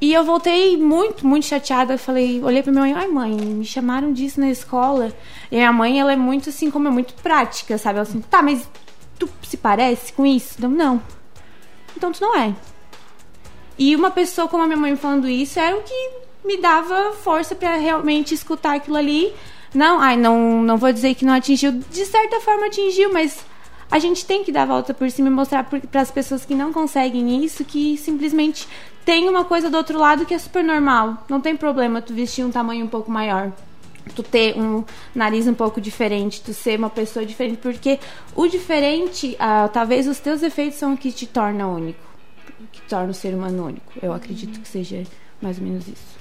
E 0.01 0.13
eu 0.13 0.25
voltei 0.25 0.77
muito, 0.77 1.27
muito 1.27 1.47
chateada. 1.47 1.95
Eu 1.95 1.99
falei, 1.99 2.43
olhei 2.43 2.63
pra 2.63 2.71
minha 2.71 2.85
mãe, 2.85 2.95
ai 2.95 3.09
mãe, 3.09 3.31
me 3.33 3.65
chamaram 3.65 4.13
disso 4.13 4.39
na 4.41 4.51
escola. 4.51 5.13
E 5.51 5.57
a 5.57 5.59
minha 5.59 5.73
mãe, 5.73 6.01
ela 6.01 6.13
é 6.13 6.17
muito 6.17 6.51
assim, 6.51 6.71
como 6.71 6.87
é 6.87 6.91
muito 6.91 7.15
prática, 7.15 7.79
sabe? 7.79 7.99
Ela 7.99 8.09
assim, 8.09 8.21
tá, 8.21 8.43
mas 8.43 8.69
tu 9.19 9.29
se 9.43 9.57
parece 9.57 10.13
com 10.13 10.27
isso? 10.27 10.57
Eu, 10.63 10.69
não. 10.69 11.03
Então 11.97 12.13
tu 12.13 12.21
não 12.21 12.37
é. 12.39 12.55
E 13.79 13.95
uma 13.95 14.11
pessoa 14.11 14.49
como 14.49 14.63
a 14.63 14.67
minha 14.67 14.79
mãe 14.79 14.97
falando 14.97 15.29
isso 15.29 15.59
era 15.59 15.77
o 15.77 15.83
que 15.83 16.11
me 16.45 16.57
dava 16.57 17.13
força 17.13 17.55
pra 17.55 17.77
realmente 17.77 18.35
escutar 18.35 18.77
aquilo 18.77 18.97
ali. 18.97 19.33
Não, 19.75 20.01
ai, 20.01 20.17
não, 20.17 20.63
não 20.63 20.77
vou 20.77 20.93
dizer 20.93 21.15
que 21.15 21.25
não 21.25 21.35
atingiu. 21.35 21.73
De 21.73 22.05
certa 22.07 22.41
forma 22.41 22.67
atingiu, 22.67 23.13
mas 23.13 23.45
a 23.91 23.99
gente 23.99 24.25
tem 24.25 24.43
que 24.43 24.51
dar 24.51 24.63
a 24.63 24.67
volta 24.67 24.95
por 24.95 25.11
cima 25.11 25.29
e 25.29 25.31
mostrar 25.31 25.65
para 25.65 26.01
as 26.01 26.11
pessoas 26.11 26.45
que 26.45 26.55
não 26.55 26.73
conseguem 26.73 27.45
isso 27.45 27.65
que 27.65 27.97
simplesmente 27.97 28.67
tem 29.05 29.29
uma 29.29 29.45
coisa 29.45 29.71
do 29.71 29.77
outro 29.77 29.99
lado 29.99 30.27
que 30.27 30.35
é 30.35 30.39
super 30.39 30.65
normal. 30.65 31.25
Não 31.29 31.41
tem 31.41 31.57
problema 31.57 32.03
tu 32.03 32.13
vestir 32.13 32.45
um 32.45 32.51
tamanho 32.51 32.85
um 32.85 32.89
pouco 32.89 33.11
maior. 33.11 33.53
Tu 34.15 34.23
ter 34.23 34.57
um 34.57 34.85
nariz 35.15 35.47
um 35.47 35.55
pouco 35.55 35.81
diferente, 35.81 36.41
tu 36.41 36.55
ser 36.55 36.79
uma 36.79 36.91
pessoa 36.91 37.27
diferente, 37.27 37.59
porque 37.59 37.99
o 38.37 38.47
diferente, 38.47 39.37
ah, 39.39 39.69
talvez 39.73 40.07
os 40.07 40.21
teus 40.21 40.45
efeitos 40.45 40.79
são 40.79 40.95
o 40.95 40.97
que 40.97 41.11
te 41.11 41.27
torna 41.27 41.67
único, 41.67 41.99
que 42.73 42.81
torna 42.83 43.11
o 43.11 43.15
ser 43.15 43.35
humano 43.35 43.67
único. 43.67 43.93
Eu 44.03 44.13
acredito 44.13 44.61
que 44.61 44.69
seja 44.69 45.03
mais 45.41 45.59
ou 45.59 45.65
menos 45.65 45.87
isso. 45.87 46.17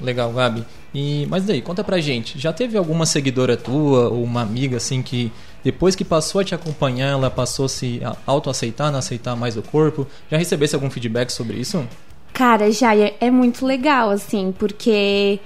Legal, 0.00 0.32
Gabi. 0.32 0.64
E, 0.94 1.26
mas 1.28 1.44
daí, 1.44 1.60
conta 1.60 1.84
pra 1.84 2.00
gente, 2.00 2.38
já 2.38 2.52
teve 2.52 2.76
alguma 2.76 3.04
seguidora 3.04 3.56
tua 3.56 4.08
ou 4.08 4.24
uma 4.24 4.42
amiga 4.42 4.78
assim 4.78 5.02
que 5.02 5.30
depois 5.62 5.94
que 5.94 6.04
passou 6.04 6.40
a 6.40 6.44
te 6.44 6.54
acompanhar, 6.54 7.08
ela 7.08 7.30
passou 7.30 7.66
a 7.66 7.68
se 7.68 8.00
autoaceitar, 8.26 8.90
não 8.90 8.98
aceitar 8.98 9.36
mais 9.36 9.56
o 9.56 9.62
corpo? 9.62 10.06
Já 10.30 10.38
recebesse 10.38 10.74
algum 10.74 10.90
feedback 10.90 11.30
sobre 11.30 11.58
isso? 11.58 11.86
Cara, 12.32 12.70
já 12.72 12.96
é, 12.96 13.14
é 13.20 13.30
muito 13.30 13.66
legal, 13.66 14.08
assim, 14.10 14.54
porque 14.58 15.38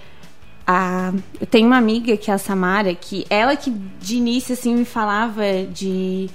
a, 0.66 1.12
eu 1.40 1.46
tenho 1.46 1.66
uma 1.66 1.76
amiga 1.76 2.16
que 2.16 2.30
é 2.30 2.34
a 2.34 2.38
Samara, 2.38 2.94
que 2.94 3.26
ela 3.28 3.56
que 3.56 3.70
de 4.00 4.16
início, 4.16 4.52
assim, 4.52 4.74
me 4.74 4.84
falava 4.84 5.42
de, 5.72 6.30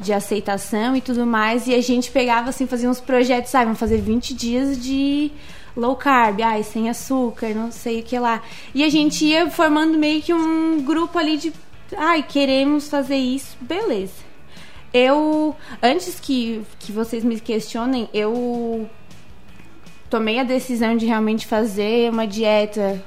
de 0.00 0.12
aceitação 0.12 0.96
e 0.96 1.00
tudo 1.00 1.26
mais, 1.26 1.66
e 1.66 1.74
a 1.74 1.80
gente 1.82 2.10
pegava, 2.10 2.48
assim, 2.48 2.66
fazia 2.66 2.88
uns 2.88 3.00
projetos, 3.00 3.50
sabe, 3.50 3.66
vamos 3.66 3.78
fazer 3.78 3.98
20 3.98 4.34
dias 4.34 4.82
de 4.82 5.30
low 5.76 5.94
carb, 5.94 6.40
ai, 6.40 6.62
sem 6.62 6.88
açúcar, 6.88 7.50
não 7.54 7.70
sei 7.70 8.00
o 8.00 8.02
que 8.02 8.18
lá. 8.18 8.42
E 8.74 8.82
a 8.82 8.88
gente 8.88 9.24
ia 9.24 9.50
formando 9.50 9.98
meio 9.98 10.22
que 10.22 10.32
um 10.32 10.82
grupo 10.82 11.18
ali 11.18 11.36
de, 11.36 11.52
ai, 11.96 12.22
queremos 12.22 12.88
fazer 12.88 13.16
isso, 13.16 13.56
beleza. 13.60 14.30
Eu, 14.92 15.54
antes 15.82 16.18
que, 16.18 16.62
que 16.78 16.90
vocês 16.90 17.22
me 17.22 17.38
questionem, 17.38 18.08
eu 18.12 18.88
tomei 20.08 20.40
a 20.40 20.44
decisão 20.44 20.96
de 20.96 21.06
realmente 21.06 21.46
fazer 21.46 22.10
uma 22.10 22.26
dieta, 22.26 23.00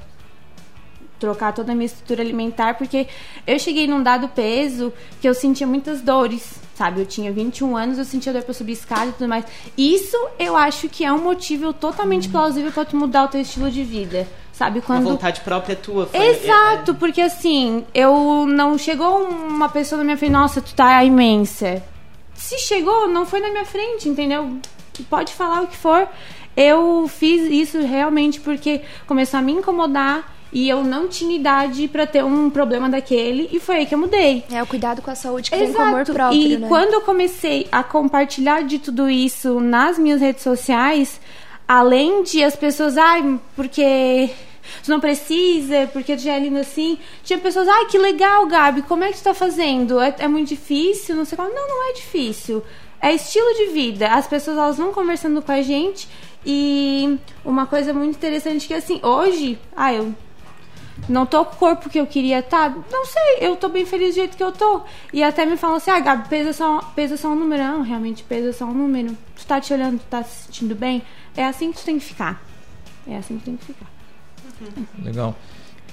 trocar 1.19 1.53
toda 1.53 1.71
a 1.71 1.75
minha 1.75 1.85
estrutura 1.85 2.21
alimentar, 2.21 2.75
porque 2.77 3.07
eu 3.45 3.59
cheguei 3.59 3.87
num 3.87 4.01
dado 4.01 4.29
peso 4.29 4.93
que 5.19 5.27
eu 5.27 5.33
sentia 5.33 5.67
muitas 5.67 6.01
dores, 6.01 6.61
sabe? 6.75 7.01
Eu 7.01 7.05
tinha 7.05 7.31
21 7.31 7.75
anos, 7.75 7.97
eu 7.97 8.05
sentia 8.05 8.33
dor 8.33 8.43
pra 8.43 8.53
subir 8.53 8.73
escada 8.73 9.07
e 9.07 9.11
tudo 9.13 9.27
mais. 9.27 9.45
Isso 9.77 10.17
eu 10.39 10.55
acho 10.55 10.89
que 10.89 11.03
é 11.05 11.11
um 11.11 11.21
motivo 11.21 11.73
totalmente 11.73 12.29
plausível 12.29 12.71
pra 12.71 12.85
tu 12.85 12.95
mudar 12.95 13.25
o 13.25 13.27
teu 13.27 13.41
estilo 13.41 13.69
de 13.69 13.83
vida. 13.83 14.27
Sabe, 14.51 14.79
Uma 14.79 14.85
quando 14.85 15.03
vontade 15.05 15.41
própria 15.41 15.75
tua. 15.75 16.05
Foi, 16.05 16.19
Exato, 16.19 16.93
porque 16.95 17.21
assim, 17.21 17.85
eu 17.93 18.45
não 18.47 18.77
chegou 18.77 19.23
uma 19.23 19.67
pessoa 19.67 19.97
na 19.97 20.03
minha 20.03 20.17
frente, 20.17 20.31
nossa, 20.31 20.61
tu 20.61 20.75
tá 20.75 21.03
imensa. 21.03 21.81
Se 22.35 22.59
chegou, 22.59 23.07
não 23.07 23.25
foi 23.25 23.39
na 23.39 23.49
minha 23.49 23.65
frente, 23.65 24.07
entendeu? 24.07 24.57
Pode 25.09 25.33
falar 25.33 25.63
o 25.63 25.67
que 25.67 25.77
for. 25.77 26.07
Eu 26.55 27.07
fiz 27.07 27.51
isso 27.51 27.79
realmente 27.79 28.39
porque 28.39 28.81
começou 29.07 29.39
a 29.39 29.41
me 29.41 29.53
incomodar 29.53 30.31
e 30.53 30.69
eu 30.69 30.83
não 30.83 31.07
tinha 31.07 31.35
idade 31.35 31.87
pra 31.87 32.05
ter 32.05 32.23
um 32.23 32.49
problema 32.49 32.87
daquele 32.87 33.49
e 33.51 33.59
foi 33.59 33.77
aí 33.77 33.85
que 33.87 33.95
eu 33.95 33.99
mudei. 33.99 34.43
É 34.51 34.61
o 34.61 34.67
cuidado 34.67 35.01
com 35.01 35.09
a 35.09 35.15
saúde 35.15 35.49
que 35.49 35.57
vem 35.57 35.73
com 35.73 35.81
amor 35.81 36.05
próprio, 36.05 36.39
e 36.39 36.57
né? 36.57 36.67
quando 36.67 36.93
eu 36.93 37.01
comecei 37.01 37.67
a 37.71 37.83
compartilhar 37.83 38.61
de 38.63 38.77
tudo 38.77 39.09
isso 39.09 39.59
nas 39.59 39.97
minhas 39.97 40.21
redes 40.21 40.43
sociais, 40.43 41.19
além 41.67 42.21
de 42.21 42.43
as 42.43 42.55
pessoas, 42.55 42.97
ai, 42.97 43.39
porque 43.55 44.29
tu 44.83 44.91
não 44.91 44.99
precisa, 44.99 45.89
porque 45.91 46.15
tu 46.15 46.21
já 46.21 46.33
é 46.33 46.39
linda 46.39 46.59
assim, 46.59 46.99
tinha 47.23 47.39
pessoas, 47.39 47.67
ai, 47.67 47.85
que 47.87 47.97
legal, 47.97 48.45
Gabi, 48.45 48.83
como 48.83 49.03
é 49.03 49.11
que 49.11 49.17
tu 49.17 49.23
tá 49.23 49.33
fazendo? 49.33 49.99
É, 49.99 50.13
é 50.19 50.27
muito 50.27 50.49
difícil? 50.49 51.15
Não 51.15 51.25
sei 51.25 51.35
qual. 51.35 51.49
Não, 51.49 51.67
não 51.67 51.89
é 51.89 51.93
difícil. 51.93 52.63
É 53.01 53.11
estilo 53.11 53.53
de 53.55 53.73
vida. 53.73 54.07
As 54.09 54.27
pessoas, 54.27 54.55
elas 54.55 54.77
vão 54.77 54.93
conversando 54.93 55.41
com 55.41 55.51
a 55.51 55.61
gente 55.61 56.07
e 56.45 57.17
uma 57.43 57.65
coisa 57.65 57.93
muito 57.93 58.15
interessante 58.15 58.67
que, 58.67 58.73
assim, 58.73 58.99
hoje, 59.03 59.57
ah, 59.75 59.93
eu 59.93 60.13
não 61.09 61.25
tô 61.25 61.43
com 61.45 61.55
o 61.55 61.57
corpo 61.57 61.89
que 61.89 61.99
eu 61.99 62.07
queria 62.07 62.39
estar. 62.39 62.69
Não 62.91 63.05
sei, 63.05 63.37
eu 63.41 63.55
tô 63.55 63.69
bem 63.69 63.85
feliz 63.85 64.09
do 64.09 64.15
jeito 64.15 64.37
que 64.37 64.43
eu 64.43 64.51
tô. 64.51 64.81
E 65.11 65.23
até 65.23 65.45
me 65.45 65.57
falam 65.57 65.77
assim, 65.77 65.91
ah, 65.91 65.99
Gabi, 65.99 66.29
pesa 66.29 66.53
só, 66.53 66.79
pesa 66.95 67.17
só 67.17 67.29
um 67.29 67.35
número. 67.35 67.63
Não, 67.63 67.81
realmente 67.81 68.23
pesa 68.23 68.53
só 68.53 68.65
um 68.65 68.73
número. 68.73 69.17
Tu 69.35 69.45
tá 69.45 69.59
te 69.59 69.73
olhando, 69.73 69.99
tu 69.99 70.05
tá 70.09 70.23
se 70.23 70.45
sentindo 70.45 70.75
bem? 70.75 71.01
É 71.35 71.45
assim 71.45 71.71
que 71.71 71.79
tu 71.79 71.85
tem 71.85 71.99
que 71.99 72.05
ficar. 72.05 72.43
É 73.07 73.17
assim 73.17 73.37
que 73.37 73.43
tu 73.43 73.45
tem 73.45 73.57
que 73.57 73.65
ficar. 73.65 73.87
Legal. 75.01 75.35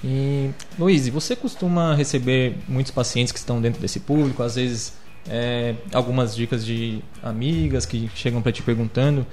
E, 0.02 0.50
Luiz, 0.78 1.08
você 1.08 1.36
costuma 1.36 1.94
receber 1.94 2.56
muitos 2.68 2.92
pacientes 2.92 3.32
que 3.32 3.38
estão 3.38 3.60
dentro 3.60 3.80
desse 3.80 4.00
público, 4.00 4.42
às 4.42 4.54
vezes 4.54 4.94
é, 5.28 5.74
algumas 5.92 6.34
dicas 6.34 6.64
de 6.64 7.02
amigas 7.22 7.84
que 7.84 8.10
chegam 8.14 8.40
para 8.40 8.52
te 8.52 8.62
perguntando. 8.62 9.26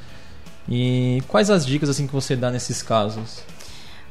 E 0.68 1.24
quais 1.28 1.50
as 1.50 1.66
dicas 1.66 1.90
assim 1.90 2.08
que 2.08 2.14
você 2.14 2.36
dá 2.36 2.52
nesses 2.52 2.84
casos? 2.84 3.42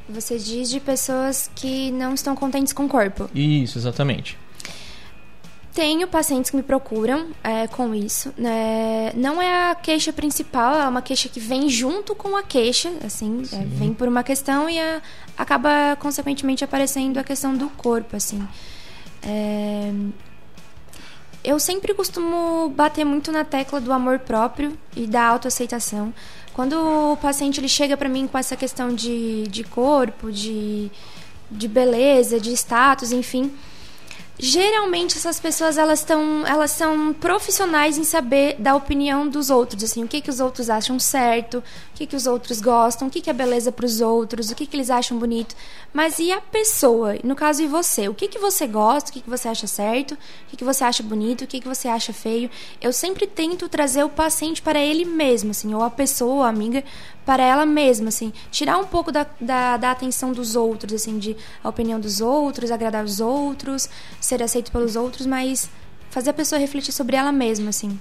Você 0.09 0.37
diz 0.37 0.69
de 0.69 0.79
pessoas 0.79 1.49
que 1.53 1.91
não 1.91 2.13
estão 2.13 2.35
contentes 2.35 2.71
com 2.73 2.85
o 2.85 2.89
corpo. 2.89 3.29
Isso, 3.33 3.77
exatamente. 3.77 4.37
tenho 5.73 6.07
pacientes 6.07 6.49
que 6.49 6.57
me 6.57 6.63
procuram 6.63 7.27
é, 7.43 7.67
com 7.67 7.93
isso. 7.93 8.33
Né? 8.37 9.11
Não 9.15 9.41
é 9.41 9.71
a 9.71 9.75
queixa 9.75 10.11
principal, 10.11 10.79
é 10.79 10.87
uma 10.87 11.01
queixa 11.01 11.29
que 11.29 11.39
vem 11.39 11.69
junto 11.69 12.15
com 12.15 12.35
a 12.35 12.41
queixa, 12.41 12.91
assim, 13.05 13.43
é, 13.53 13.57
vem 13.63 13.93
por 13.93 14.07
uma 14.07 14.23
questão 14.23 14.69
e 14.69 14.79
a, 14.79 15.01
acaba 15.37 15.95
consequentemente 15.99 16.63
aparecendo 16.63 17.17
a 17.19 17.23
questão 17.23 17.55
do 17.55 17.69
corpo, 17.69 18.15
assim. 18.15 18.47
É, 19.21 19.91
eu 21.47 21.61
sempre 21.61 21.93
costumo 21.93 22.67
bater 22.75 23.05
muito 23.05 23.31
na 23.31 23.45
tecla 23.45 23.79
do 23.79 23.93
amor 23.93 24.19
próprio 24.19 24.77
e 24.93 25.07
da 25.07 25.23
autoaceitação. 25.25 26.13
Quando 26.53 26.73
o 26.73 27.15
paciente 27.15 27.61
ele 27.61 27.69
chega 27.69 27.95
para 27.95 28.09
mim 28.09 28.27
com 28.27 28.37
essa 28.37 28.57
questão 28.57 28.93
de, 28.93 29.43
de 29.43 29.63
corpo, 29.63 30.29
de, 30.29 30.91
de 31.49 31.67
beleza, 31.69 32.37
de 32.37 32.51
status, 32.51 33.13
enfim, 33.13 33.49
geralmente 34.39 35.17
essas 35.17 35.39
pessoas 35.39 35.77
elas 35.77 35.99
estão 35.99 36.45
elas 36.45 36.71
são 36.71 37.13
profissionais 37.13 37.97
em 37.97 38.03
saber 38.03 38.55
da 38.59 38.75
opinião 38.75 39.27
dos 39.27 39.49
outros 39.49 39.83
assim 39.83 40.03
o 40.03 40.07
que 40.07 40.21
que 40.21 40.29
os 40.29 40.39
outros 40.39 40.69
acham 40.69 40.99
certo 40.99 41.57
o 41.57 41.63
que 41.95 42.05
que 42.05 42.15
os 42.15 42.27
outros 42.27 42.61
gostam 42.61 43.07
o 43.07 43.11
que 43.11 43.21
que 43.21 43.29
é 43.29 43.33
beleza 43.33 43.71
para 43.71 43.85
os 43.85 44.01
outros 44.01 44.51
o 44.51 44.55
que 44.55 44.65
que 44.65 44.75
eles 44.75 44.89
acham 44.89 45.17
bonito. 45.17 45.55
Mas 45.93 46.19
e 46.19 46.31
a 46.31 46.41
pessoa? 46.41 47.15
No 47.23 47.35
caso 47.35 47.61
e 47.63 47.67
você? 47.67 48.07
O 48.07 48.13
que 48.13 48.27
que 48.27 48.39
você 48.39 48.67
gosta? 48.67 49.09
O 49.09 49.13
que 49.13 49.21
que 49.21 49.29
você 49.29 49.47
acha 49.47 49.67
certo? 49.67 50.13
O 50.13 50.17
que 50.49 50.57
que 50.57 50.63
você 50.63 50.83
acha 50.83 51.01
bonito? 51.01 51.43
O 51.43 51.47
que 51.47 51.59
que 51.59 51.67
você 51.67 51.87
acha 51.87 52.13
feio? 52.13 52.49
Eu 52.81 52.93
sempre 52.93 53.25
tento 53.25 53.67
trazer 53.69 54.03
o 54.03 54.09
paciente 54.09 54.61
para 54.61 54.79
ele 54.79 55.05
mesmo 55.05 55.51
assim 55.51 55.73
ou 55.73 55.81
a 55.81 55.89
pessoa 55.89 56.35
ou 56.35 56.43
a 56.43 56.49
amiga 56.49 56.83
para 57.27 57.43
ela 57.43 57.65
mesma, 57.65 58.07
assim, 58.07 58.31
tirar 58.49 58.77
um 58.77 58.85
pouco 58.85 59.11
da, 59.11 59.25
da, 59.39 59.75
da, 59.75 59.91
atenção 59.91 60.31
dos 60.31 60.55
outros, 60.55 60.93
assim, 60.93 61.19
de 61.19 61.35
a 61.61 61.67
opinião 61.67 61.99
dos 61.99 62.21
outros, 62.21 62.71
agradar 62.71 63.03
os 63.03 63.19
outros, 63.19 63.89
ser 64.21 64.41
aceito 64.41 64.71
pelos 64.71 64.95
outros, 64.95 65.25
mas 65.25 65.69
fazer 66.09 66.29
a 66.29 66.33
pessoa 66.33 66.57
refletir 66.57 66.93
sobre 66.93 67.17
ela 67.17 67.33
mesma, 67.33 67.69
assim. 67.69 67.99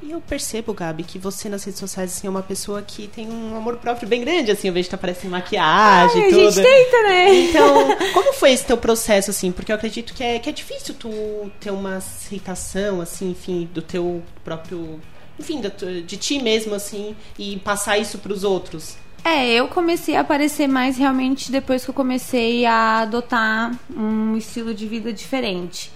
E 0.00 0.12
eu 0.12 0.20
percebo, 0.20 0.72
Gabi, 0.72 1.02
que 1.02 1.18
você 1.18 1.48
nas 1.48 1.64
redes 1.64 1.80
sociais 1.80 2.12
assim, 2.12 2.28
é 2.28 2.30
uma 2.30 2.42
pessoa 2.42 2.82
que 2.82 3.08
tem 3.08 3.28
um 3.28 3.56
amor 3.56 3.78
próprio 3.78 4.06
bem 4.08 4.20
grande, 4.20 4.52
assim, 4.52 4.68
eu 4.68 4.74
vejo 4.74 4.84
que 4.86 4.90
tá 4.90 4.96
aparecendo 4.96 5.32
maquiagem 5.32 6.22
Ai, 6.22 6.28
e 6.28 6.30
tudo. 6.30 6.46
A 6.46 6.50
gente 6.52 6.62
tenta, 6.62 7.02
né? 7.02 7.34
Então, 7.34 8.12
como 8.14 8.32
foi 8.32 8.52
esse 8.52 8.64
teu 8.64 8.76
processo, 8.76 9.30
assim? 9.30 9.50
Porque 9.50 9.72
eu 9.72 9.76
acredito 9.76 10.14
que 10.14 10.22
é, 10.22 10.38
que 10.38 10.48
é 10.48 10.52
difícil 10.52 10.94
tu 10.94 11.10
ter 11.58 11.72
uma 11.72 11.96
aceitação, 11.96 13.00
assim, 13.00 13.32
enfim, 13.32 13.68
do 13.74 13.82
teu 13.82 14.22
próprio 14.44 15.00
enfim, 15.38 15.60
de 15.60 16.16
ti 16.16 16.40
mesmo, 16.40 16.74
assim, 16.74 17.16
e 17.38 17.56
passar 17.58 17.98
isso 17.98 18.18
para 18.18 18.32
os 18.32 18.44
outros? 18.44 18.96
É, 19.24 19.50
eu 19.52 19.68
comecei 19.68 20.16
a 20.16 20.20
aparecer 20.20 20.68
mais 20.68 20.98
realmente 20.98 21.50
depois 21.50 21.82
que 21.82 21.90
eu 21.90 21.94
comecei 21.94 22.66
a 22.66 23.00
adotar 23.00 23.74
um 23.96 24.36
estilo 24.36 24.74
de 24.74 24.86
vida 24.86 25.12
diferente. 25.12 25.90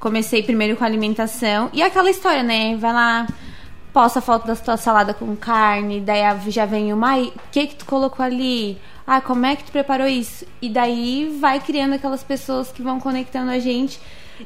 Comecei 0.00 0.42
primeiro 0.42 0.76
com 0.76 0.84
alimentação 0.84 1.70
e 1.72 1.82
aquela 1.82 2.10
história, 2.10 2.42
né? 2.42 2.76
Vai 2.76 2.92
lá, 2.92 3.28
posta 3.92 4.18
a 4.18 4.22
foto 4.22 4.46
da 4.46 4.56
tua 4.56 4.76
salada 4.76 5.14
com 5.14 5.36
carne, 5.36 6.00
daí 6.00 6.22
já 6.48 6.66
vem 6.66 6.92
uma, 6.92 7.16
o 7.16 7.32
que 7.52 7.68
que 7.68 7.76
tu 7.76 7.86
colocou 7.86 8.26
ali? 8.26 8.76
Ah, 9.06 9.20
como 9.20 9.46
é 9.46 9.54
que 9.54 9.64
tu 9.64 9.70
preparou 9.70 10.08
isso? 10.08 10.44
E 10.60 10.68
daí 10.68 11.38
vai 11.40 11.60
criando 11.60 11.94
aquelas 11.94 12.24
pessoas 12.24 12.72
que 12.72 12.82
vão 12.82 12.98
conectando 12.98 13.52
a 13.52 13.58
gente 13.60 14.00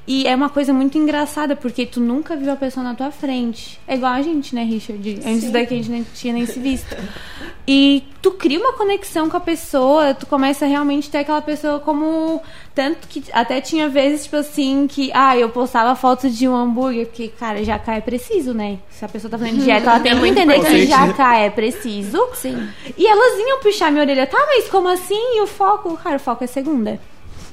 e 0.07 0.27
é 0.27 0.35
uma 0.35 0.49
coisa 0.49 0.73
muito 0.73 0.99
engraçada, 0.99 1.57
porque 1.57 1.87
tu 1.87 2.01
nunca 2.01 2.37
viu 2.37 2.53
a 2.53 2.57
pessoa 2.57 2.85
na 2.85 2.95
tua 2.95 3.11
frente. 3.11 3.81
É 3.87 3.95
igual 3.95 4.13
a 4.13 4.23
gente, 4.23 4.55
né, 4.55 4.63
Richard? 4.63 5.21
Antes 5.25 5.45
Sim. 5.45 5.51
daqui 5.51 5.75
a 5.75 5.77
gente 5.77 5.91
não 5.91 6.05
tinha 6.15 6.33
nem 6.33 6.47
se 6.47 6.59
visto. 6.59 6.95
E 7.67 8.05
tu 8.23 8.31
cria 8.33 8.59
uma 8.59 8.73
conexão 8.73 9.29
com 9.29 9.37
a 9.37 9.41
pessoa, 9.41 10.15
tu 10.15 10.27
começa 10.27 10.65
a 10.65 10.69
realmente 10.69 11.11
ter 11.11 11.19
aquela 11.19 11.43
pessoa 11.43 11.79
como. 11.81 12.43
Tanto 12.75 13.09
que 13.09 13.25
até 13.33 13.61
tinha 13.61 13.89
vezes, 13.89 14.25
tipo 14.25 14.37
assim, 14.37 14.87
que. 14.87 15.11
Ah, 15.13 15.37
eu 15.37 15.49
postava 15.51 15.95
fotos 15.95 16.37
de 16.37 16.49
um 16.49 16.57
hambúrguer, 16.57 17.07
porque, 17.07 17.29
cara, 17.29 17.63
jacá 17.65 17.95
é 17.95 18.01
preciso, 18.01 18.55
né? 18.55 18.79
Se 18.91 19.05
a 19.05 19.09
pessoa 19.09 19.31
tá 19.31 19.39
fazendo 19.39 19.63
dieta, 19.63 19.91
ela 19.91 20.01
tem 20.01 20.19
que 20.19 20.27
entender 20.29 20.61
que 20.65 20.87
jacá 20.87 21.37
é 21.37 21.51
preciso. 21.51 22.27
Sim. 22.35 22.69
E 22.97 23.07
elas 23.07 23.39
iam 23.39 23.61
puxar 23.61 23.91
minha 23.91 24.03
orelha, 24.03 24.27
tá, 24.27 24.39
mas 24.47 24.69
como 24.69 24.89
assim? 24.89 25.37
E 25.37 25.43
o 25.43 25.47
foco? 25.47 25.97
Cara, 25.97 26.17
o 26.17 26.21
foco 26.21 26.45
é 26.45 26.47
segunda 26.47 26.99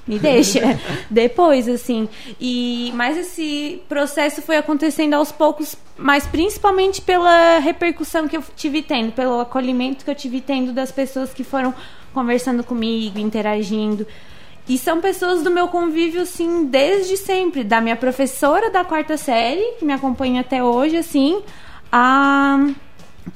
me 0.07 0.19
deixa. 0.19 0.79
Depois 1.09 1.67
assim. 1.67 2.07
E 2.39 2.91
mas 2.95 3.17
esse 3.17 3.81
processo 3.89 4.41
foi 4.41 4.57
acontecendo 4.57 5.13
aos 5.13 5.31
poucos 5.31 5.75
mas 5.97 6.27
principalmente 6.27 7.01
pela 7.01 7.59
repercussão 7.59 8.27
que 8.27 8.35
eu 8.35 8.43
tive 8.55 8.81
tendo 8.81 9.13
pelo 9.13 9.39
acolhimento 9.39 10.03
que 10.03 10.11
eu 10.11 10.15
tive 10.15 10.41
tendo 10.41 10.73
das 10.73 10.91
pessoas 10.91 11.33
que 11.33 11.43
foram 11.43 11.73
conversando 12.13 12.63
comigo 12.63 13.19
interagindo. 13.19 14.05
E 14.67 14.79
são 14.79 14.99
pessoas 14.99 15.43
do 15.43 15.51
meu 15.51 15.67
convívio 15.67 16.21
assim 16.21 16.65
desde 16.65 17.17
sempre 17.17 17.63
da 17.63 17.79
minha 17.79 17.95
professora 17.95 18.69
da 18.71 18.83
quarta 18.83 19.15
série 19.15 19.75
que 19.77 19.85
me 19.85 19.93
acompanha 19.93 20.41
até 20.41 20.63
hoje 20.63 20.97
assim 20.97 21.41
a 21.91 22.67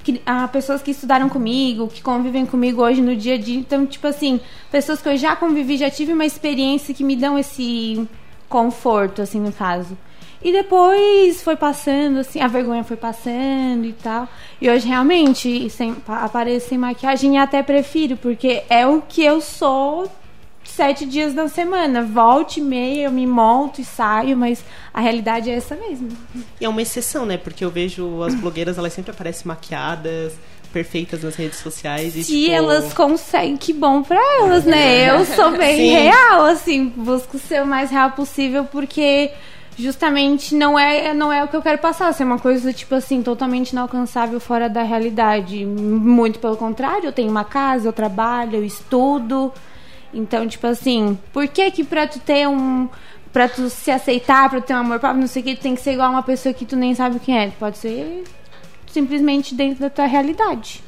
que, 0.04 0.22
a 0.26 0.48
pessoas 0.48 0.82
que 0.82 0.92
estudaram 0.92 1.30
comigo, 1.30 1.88
que 1.88 2.02
convivem 2.02 2.46
comigo 2.46 2.82
hoje 2.82 3.02
no 3.02 3.16
dia 3.16 3.36
a 3.36 3.38
dia. 3.38 3.58
Então, 3.58 3.86
tipo 3.86 4.08
assim, 4.08 4.40
pessoas 4.72 5.02
que 5.02 5.10
eu 5.10 5.18
já 5.18 5.36
convivi, 5.36 5.78
já 5.78 5.90
tive 5.90 6.14
uma 6.14 6.26
experiência 6.26 6.94
que 6.94 7.04
me 7.04 7.16
dão 7.16 7.38
esse 7.38 8.08
conforto, 8.48 9.22
assim, 9.22 9.40
no 9.40 9.52
caso. 9.52 9.98
E 10.42 10.54
depois 10.54 11.42
foi 11.44 11.58
passando, 11.58 12.20
assim, 12.20 12.40
a 12.40 12.48
vergonha 12.48 12.84
foi 12.84 12.96
passando 12.96 13.86
e 13.86 13.94
tal. 13.94 14.28
E 14.62 14.70
hoje 14.70 14.88
realmente 14.88 15.70
sem, 15.70 15.96
apareço 16.08 16.70
sem 16.70 16.78
maquiagem 16.78 17.36
e 17.36 17.38
até 17.38 17.62
prefiro, 17.62 18.16
porque 18.16 18.64
é 18.70 18.88
o 18.88 19.02
que 19.02 19.24
eu 19.24 19.42
sou 19.42 20.10
sete 20.70 21.06
dias 21.06 21.34
da 21.34 21.48
semana. 21.48 22.04
Volte 22.04 22.60
e 22.60 22.64
meia, 22.64 23.06
eu 23.06 23.12
me 23.12 23.28
monto 23.28 23.82
e 23.82 23.86
saio, 23.86 24.38
mas 24.38 24.64
a 24.94 25.02
realidade 25.02 25.50
é 25.50 25.56
essa 25.56 25.76
mesmo. 25.76 26.10
E 26.60 26.66
é 26.66 26.70
uma 26.70 26.82
exceção, 26.82 27.26
né? 27.26 27.38
Porque 27.38 27.64
eu 27.64 27.70
vejo 27.70 28.22
as 28.24 28.34
blogueiras, 28.36 28.78
elas 28.78 28.94
sempre 28.94 29.12
aparecem 29.12 29.48
maquiadas, 29.48 30.34
perfeitas 30.72 31.24
nas 31.24 31.36
redes 31.36 31.60
sociais. 31.60 32.16
E, 32.16 32.24
Se 32.24 32.32
tipo... 32.32 32.52
elas 32.52 32.94
conseguem, 32.94 33.58
que 33.58 33.74
bom 33.74 34.02
pra 34.02 34.20
elas, 34.42 34.66
né? 34.66 35.10
Eu 35.10 35.26
sou 35.26 35.52
bem 35.52 35.78
Sim. 35.78 35.92
real, 35.92 36.46
assim, 36.46 36.88
busco 36.88 37.38
ser 37.38 37.64
o 37.64 37.68
mais 37.68 37.92
real 37.92 38.12
possível, 38.12 38.66
porque 38.66 39.32
justamente 39.78 40.54
não 40.54 40.78
é 40.78 41.14
não 41.14 41.32
é 41.32 41.42
o 41.44 41.48
que 41.48 41.56
eu 41.56 41.62
quero 41.62 41.78
passar, 41.78 42.14
ser 42.14 42.26
uma 42.26 42.38
coisa 42.38 42.74
tipo 42.74 42.94
assim 42.94 43.24
totalmente 43.24 43.70
inalcançável 43.70 44.40
fora 44.40 44.70
da 44.70 44.84
realidade. 44.84 45.66
Muito 45.66 46.40
pelo 46.40 46.58
contrário, 46.58 47.06
eu 47.06 47.12
tenho 47.12 47.32
uma 47.32 47.46
casa, 47.46 47.88
eu 47.88 47.94
trabalho, 47.94 48.58
eu 48.58 48.66
estudo, 48.66 49.54
então, 50.14 50.48
tipo 50.48 50.66
assim, 50.68 51.18
por 51.34 51.48
que 51.48 51.70
que 51.72 51.84
pra 51.84 52.08
tu 52.08 52.20
ter 52.20 52.48
um... 52.48 52.88
Pra 53.32 53.48
tu 53.48 53.70
se 53.70 53.92
aceitar, 53.92 54.50
pra 54.50 54.60
tu 54.60 54.66
ter 54.66 54.74
um 54.74 54.78
amor 54.78 55.00
próprio, 55.00 55.22
não 55.22 55.28
sei 55.28 55.44
o 55.44 55.46
que, 55.46 55.56
tu 55.56 55.62
tem 55.62 55.76
que 55.76 55.82
ser 55.82 55.94
igual 55.94 56.08
a 56.08 56.12
uma 56.12 56.24
pessoa 56.24 56.52
que 56.52 56.66
tu 56.66 56.76
nem 56.76 56.96
sabe 56.96 57.20
quem 57.20 57.38
é. 57.38 57.50
Pode 57.60 57.78
ser 57.78 58.24
simplesmente 58.92 59.54
dentro 59.54 59.82
da 59.82 59.90
tua 59.90 60.06
realidade. 60.08 60.82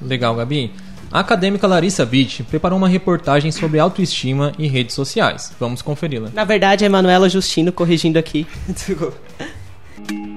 Legal, 0.00 0.34
Gabi. 0.34 0.72
A 1.12 1.20
acadêmica 1.20 1.66
Larissa 1.66 2.08
Witt 2.10 2.42
preparou 2.44 2.78
uma 2.78 2.88
reportagem 2.88 3.52
sobre 3.52 3.78
autoestima 3.78 4.52
e 4.58 4.66
redes 4.66 4.94
sociais. 4.94 5.54
Vamos 5.60 5.82
conferi-la. 5.82 6.30
Na 6.32 6.44
verdade, 6.44 6.84
é 6.84 6.88
Manuela 6.88 7.28
Justino 7.28 7.70
corrigindo 7.70 8.18
aqui. 8.18 8.46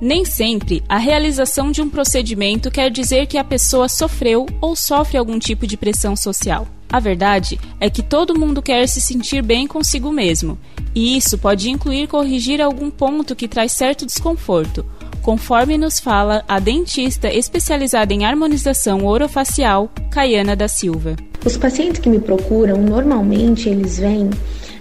Nem 0.00 0.24
sempre 0.24 0.82
a 0.88 0.96
realização 0.96 1.70
de 1.70 1.82
um 1.82 1.90
procedimento 1.90 2.70
quer 2.70 2.90
dizer 2.90 3.26
que 3.26 3.36
a 3.36 3.44
pessoa 3.44 3.86
sofreu 3.86 4.46
ou 4.58 4.74
sofre 4.74 5.18
algum 5.18 5.38
tipo 5.38 5.66
de 5.66 5.76
pressão 5.76 6.16
social. 6.16 6.66
A 6.88 6.98
verdade 6.98 7.60
é 7.78 7.90
que 7.90 8.02
todo 8.02 8.38
mundo 8.38 8.62
quer 8.62 8.88
se 8.88 9.00
sentir 9.00 9.42
bem 9.42 9.66
consigo 9.66 10.10
mesmo, 10.10 10.58
e 10.94 11.18
isso 11.18 11.36
pode 11.36 11.70
incluir 11.70 12.08
corrigir 12.08 12.62
algum 12.62 12.90
ponto 12.90 13.36
que 13.36 13.46
traz 13.46 13.72
certo 13.72 14.06
desconforto, 14.06 14.86
conforme 15.22 15.76
nos 15.76 16.00
fala 16.00 16.42
a 16.48 16.58
dentista 16.58 17.28
especializada 17.28 18.14
em 18.14 18.24
harmonização 18.24 19.04
orofacial, 19.04 19.92
Caiana 20.10 20.56
da 20.56 20.66
Silva. 20.66 21.14
Os 21.44 21.58
pacientes 21.58 22.00
que 22.00 22.08
me 22.08 22.18
procuram, 22.18 22.78
normalmente 22.78 23.68
eles 23.68 23.98
vêm 23.98 24.30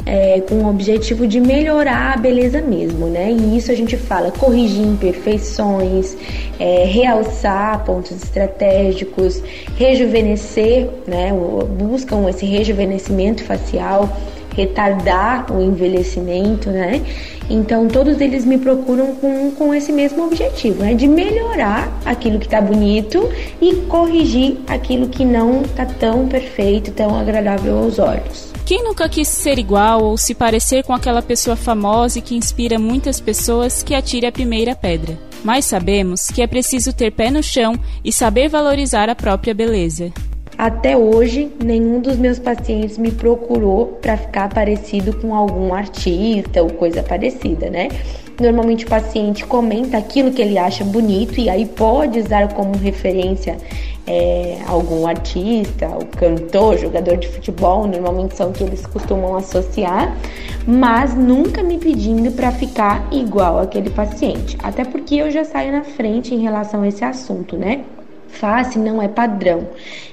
é, 0.05 0.41
com 0.41 0.55
o 0.55 0.69
objetivo 0.69 1.27
de 1.27 1.39
melhorar 1.39 2.13
a 2.13 2.17
beleza 2.17 2.61
mesmo, 2.61 3.07
né? 3.07 3.31
E 3.31 3.57
isso 3.57 3.71
a 3.71 3.75
gente 3.75 3.97
fala 3.97 4.31
corrigir 4.31 4.85
imperfeições, 4.85 6.15
é, 6.59 6.85
realçar 6.85 7.83
pontos 7.83 8.11
estratégicos, 8.11 9.41
rejuvenescer, 9.77 10.89
né? 11.07 11.31
Buscam 11.77 12.29
esse 12.29 12.45
rejuvenescimento 12.45 13.43
facial, 13.43 14.09
retardar 14.55 15.51
o 15.51 15.61
envelhecimento, 15.61 16.69
né? 16.69 17.01
Então 17.49 17.87
todos 17.87 18.21
eles 18.21 18.45
me 18.45 18.57
procuram 18.57 19.15
com, 19.15 19.51
com 19.51 19.73
esse 19.73 19.91
mesmo 19.91 20.25
objetivo, 20.25 20.83
né? 20.83 20.93
De 20.93 21.07
melhorar 21.07 21.91
aquilo 22.05 22.39
que 22.39 22.45
está 22.45 22.61
bonito 22.61 23.29
e 23.61 23.75
corrigir 23.87 24.57
aquilo 24.67 25.07
que 25.09 25.25
não 25.25 25.61
está 25.61 25.85
tão 25.85 26.27
perfeito, 26.27 26.91
tão 26.91 27.17
agradável 27.17 27.77
aos 27.77 27.99
olhos. 27.99 28.48
Quem 28.69 28.83
nunca 28.83 29.09
quis 29.09 29.27
ser 29.27 29.57
igual 29.57 30.03
ou 30.03 30.15
se 30.15 30.35
parecer 30.35 30.83
com 30.83 30.93
aquela 30.93 31.23
pessoa 31.23 31.55
famosa 31.55 32.19
e 32.19 32.21
que 32.21 32.35
inspira 32.35 32.77
muitas 32.77 33.19
pessoas 33.19 33.81
que 33.81 33.95
atire 33.95 34.27
a 34.27 34.31
primeira 34.31 34.75
pedra? 34.75 35.17
Mas 35.43 35.65
sabemos 35.65 36.27
que 36.27 36.39
é 36.39 36.45
preciso 36.45 36.93
ter 36.93 37.09
pé 37.11 37.31
no 37.31 37.41
chão 37.41 37.73
e 38.05 38.13
saber 38.13 38.47
valorizar 38.47 39.09
a 39.09 39.15
própria 39.15 39.55
beleza. 39.55 40.13
Até 40.55 40.95
hoje, 40.95 41.51
nenhum 41.63 41.99
dos 41.99 42.17
meus 42.17 42.37
pacientes 42.37 42.99
me 42.99 43.09
procurou 43.09 43.97
para 43.99 44.15
ficar 44.17 44.49
parecido 44.49 45.13
com 45.13 45.33
algum 45.33 45.73
artista 45.73 46.61
ou 46.61 46.69
coisa 46.69 47.01
parecida, 47.01 47.71
né? 47.71 47.87
Normalmente 48.39 48.85
o 48.85 48.89
paciente 48.89 49.45
comenta 49.45 49.97
aquilo 49.97 50.31
que 50.31 50.41
ele 50.41 50.57
acha 50.57 50.83
bonito 50.83 51.39
e 51.39 51.49
aí 51.49 51.65
pode 51.65 52.19
usar 52.19 52.53
como 52.53 52.77
referência 52.77 53.57
é, 54.07 54.57
algum 54.65 55.05
artista, 55.05 55.87
o 55.87 56.05
cantor, 56.05 56.77
jogador 56.77 57.17
de 57.17 57.27
futebol, 57.27 57.85
normalmente 57.85 58.35
são 58.35 58.51
que 58.51 58.63
eles 58.63 58.85
costumam 58.85 59.35
associar, 59.35 60.17
mas 60.65 61.13
nunca 61.13 61.61
me 61.61 61.77
pedindo 61.77 62.31
para 62.31 62.51
ficar 62.51 63.07
igual 63.11 63.59
aquele 63.59 63.89
paciente. 63.89 64.57
Até 64.63 64.83
porque 64.83 65.15
eu 65.15 65.29
já 65.29 65.43
saio 65.43 65.71
na 65.71 65.83
frente 65.83 66.33
em 66.33 66.39
relação 66.39 66.81
a 66.81 66.87
esse 66.87 67.03
assunto, 67.03 67.55
né? 67.57 67.83
Face 68.29 68.79
não 68.79 69.01
é 69.01 69.07
padrão. 69.07 69.67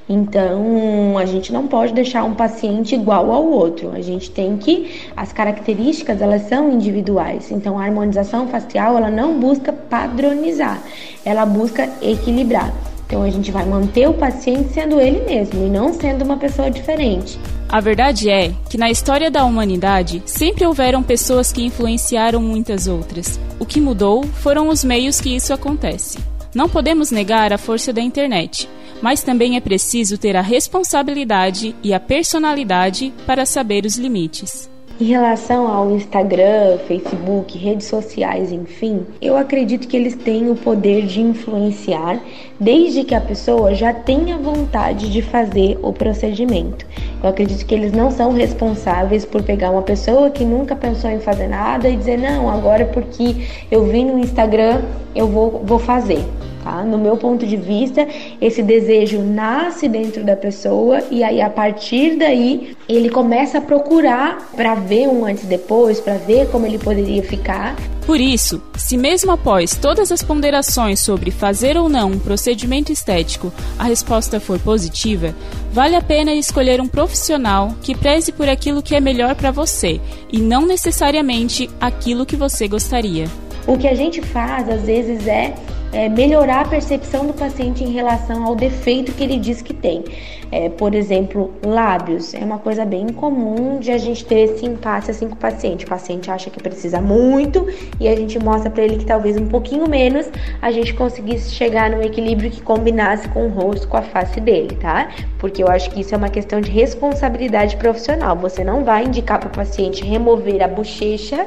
Então, 0.09 1.19
a 1.19 1.25
gente 1.25 1.53
não 1.53 1.67
pode 1.67 1.93
deixar 1.93 2.25
um 2.25 2.35
paciente 2.35 2.95
igual 2.95 3.31
ao 3.33 3.45
outro. 3.45 3.91
A 3.93 4.01
gente 4.01 4.31
tem 4.31 4.57
que 4.57 5.11
as 5.17 5.33
características, 5.33 6.23
elas 6.23 6.43
são 6.43 6.71
individuais. 6.73 7.51
Então, 7.51 7.79
a 7.79 7.85
harmonização 7.85 8.47
facial, 8.47 8.97
ela 8.97 9.11
não 9.11 9.39
busca 9.39 9.73
padronizar, 9.73 10.81
ela 11.25 11.45
busca 11.45 11.89
equilibrar. 12.01 12.73
Então 13.07 13.23
a 13.23 13.31
gente 13.31 13.53
vai 13.53 13.65
manter 13.65 14.09
o 14.09 14.15
paciente 14.15 14.73
sendo 14.73 15.01
ele 15.01 15.21
mesmo 15.21 15.65
e 15.65 15.71
não 15.71 15.93
sendo 15.93 16.25
uma 16.25 16.37
pessoa 16.37 16.69
diferente. 16.69 17.39
A 17.69 17.81
verdade 17.81 18.29
é 18.29 18.53
que 18.69 18.77
na 18.77 18.91
história 18.91 19.31
da 19.31 19.45
humanidade 19.45 20.23
sempre 20.27 20.67
houveram 20.67 21.05
pessoas 21.05 21.53
que 21.53 21.65
influenciaram 21.65 22.43
muitas 22.43 22.89
outras. 22.89 23.39
O 23.61 23.65
que 23.65 23.81
mudou 23.81 24.25
foram 24.25 24.69
os 24.69 24.83
meios 24.83 25.21
que 25.21 25.35
isso 25.35 25.55
acontece. 25.55 26.19
Não 26.57 26.71
podemos 26.71 27.11
negar 27.11 27.53
a 27.53 27.59
força 27.59 27.93
da 27.93 28.01
internet, 28.01 28.67
mas 29.03 29.23
também 29.23 29.59
é 29.59 29.61
preciso 29.61 30.17
ter 30.17 30.35
a 30.35 30.41
responsabilidade 30.41 31.77
e 31.83 31.93
a 31.93 32.01
personalidade 32.01 33.13
para 33.27 33.45
saber 33.45 33.85
os 33.85 33.99
limites. 33.99 34.67
Em 34.99 35.05
relação 35.05 35.71
ao 35.71 35.91
Instagram, 35.95 36.79
Facebook, 36.89 37.59
redes 37.59 37.87
sociais, 37.87 38.51
enfim, 38.51 39.05
eu 39.21 39.37
acredito 39.37 39.87
que 39.87 39.99
eles 39.99 40.15
têm 40.17 40.51
o 40.51 40.55
poder 40.55 41.05
de 41.05 41.21
influenciar 41.21 42.19
desde 42.59 43.05
que 43.05 43.15
a 43.15 43.21
pessoa 43.21 43.75
já 43.75 43.93
tenha 43.93 44.39
vontade 44.39 45.11
de 45.11 45.21
fazer 45.21 45.79
o 45.83 45.93
procedimento. 45.93 46.87
Eu 47.23 47.29
acredito 47.29 47.67
que 47.67 47.75
eles 47.75 47.93
não 47.93 48.11
são 48.11 48.33
responsáveis 48.33 49.27
por 49.27 49.43
pegar 49.43 49.73
uma 49.73 49.83
pessoa 49.83 50.31
que 50.31 50.43
nunca 50.43 50.75
pensou 50.75 51.11
em 51.11 51.21
fazer 51.21 51.49
nada 51.49 51.87
e 51.87 51.99
dizer, 51.99 52.17
não, 52.17 52.49
agora 52.49 52.87
porque 52.87 53.37
eu 53.71 53.85
vi 53.85 54.03
no 54.03 54.19
Instagram 54.19 54.81
eu 55.15 55.29
vou, 55.29 55.63
vou 55.63 55.79
fazer. 55.79 56.25
Tá? 56.67 56.83
No 56.83 56.99
meu 56.99 57.17
ponto 57.17 57.47
de 57.47 57.57
vista, 57.57 58.09
esse 58.41 58.61
desejo 58.61 59.23
nasce 59.23 59.89
dentro 59.89 60.25
da 60.25 60.35
pessoa 60.35 61.01
e 61.13 61.23
aí 61.23 61.41
a 61.41 61.49
partir 61.49 62.17
daí 62.17 62.77
ele 62.89 63.09
começa 63.09 63.59
a 63.59 63.61
procurar 63.61 64.51
para 64.57 64.75
ver 64.75 65.07
um 65.07 65.25
antes 65.25 65.45
e 65.45 65.47
depois, 65.47 66.01
para 66.01 66.15
ver 66.15 66.49
como 66.49 66.67
ele 66.67 66.77
poderia 66.77 67.23
ficar. 67.23 67.77
Por 68.05 68.21
isso, 68.21 68.61
se 68.77 68.97
mesmo 68.97 69.31
após 69.31 69.77
todas 69.77 70.11
as 70.11 70.25
ponderações 70.25 70.99
sobre 70.99 71.31
fazer 71.31 71.77
ou 71.77 71.89
não 71.89 72.11
um 72.11 72.19
procedimento 72.19 72.91
estético, 72.91 73.53
a 73.79 73.85
resposta 73.85 74.41
for 74.41 74.59
positiva, 74.59 75.33
vale 75.73 75.95
a 75.95 76.03
pena 76.03 76.35
escolher 76.35 76.81
um 76.81 76.89
profissional 76.89 77.77
que 77.81 77.95
preze 77.95 78.33
por 78.33 78.49
aquilo 78.49 78.83
que 78.83 78.97
é 78.97 79.01
melhor 79.01 79.37
para 79.37 79.53
você 79.53 80.01
e 80.33 80.39
não 80.41 80.67
necessariamente 80.67 81.71
aquilo 81.81 82.27
que 82.27 82.35
você 82.35 82.67
gostaria. 82.67 83.29
O 83.69 83.79
que 83.79 83.87
a 83.87 83.95
gente 83.95 84.21
faz 84.21 84.69
às 84.69 84.83
vezes 84.83 85.29
é 85.29 85.55
é, 85.97 86.11
melhorar 86.11 86.61
a 86.61 86.69
percepção 86.69 87.27
do 87.27 87.33
paciente 87.33 87.83
em 87.83 87.91
relação 87.91 88.45
ao 88.45 88.55
defeito 88.55 89.13
que 89.13 89.25
ele 89.25 89.39
diz 89.39 89.63
que 89.63 89.73
tem. 89.73 90.05
É, 90.53 90.69
por 90.69 90.95
exemplo, 90.95 91.55
lábios 91.65 92.35
é 92.35 92.41
uma 92.41 92.59
coisa 92.59 92.85
bem 92.85 93.09
comum 93.09 93.79
de 93.81 93.91
a 93.91 93.97
gente 93.97 94.23
ter 94.23 94.41
esse 94.41 94.67
impasse 94.67 95.11
assim 95.11 95.27
com 95.27 95.35
o 95.35 95.39
paciente. 95.39 95.87
O 95.87 95.89
paciente 95.89 96.31
acha 96.31 96.51
que 96.51 96.63
precisa 96.63 97.01
muito 97.01 97.67
e 97.99 98.07
a 98.07 98.15
gente 98.15 98.39
mostra 98.39 98.71
para 98.71 98.83
ele 98.83 98.99
que 98.99 99.07
talvez 99.07 99.39
um 99.39 99.49
pouquinho 99.49 99.89
menos 99.89 100.29
a 100.61 100.71
gente 100.71 100.93
conseguisse 100.93 101.51
chegar 101.53 101.91
no 101.91 102.03
equilíbrio 102.03 102.51
que 102.51 102.61
combinasse 102.61 103.27
com 103.31 103.47
o 103.47 103.49
rosto, 103.49 103.89
com 103.89 103.97
a 103.97 104.03
face 104.03 104.39
dele, 104.39 104.77
tá? 104.77 105.09
Porque 105.39 105.63
eu 105.63 105.69
acho 105.69 105.91
que 105.91 106.03
isso 106.03 106.15
é 106.15 106.19
uma 106.19 106.29
questão 106.29 106.61
de 106.61 106.71
responsabilidade 106.71 107.75
profissional. 107.79 108.37
Você 108.37 108.63
não 108.63 108.85
vai 108.85 109.07
indicar 109.07 109.41
para 109.41 109.49
o 109.49 109.53
paciente 109.53 110.05
remover 110.05 110.63
a 110.63 110.69
bochecha 110.69 111.47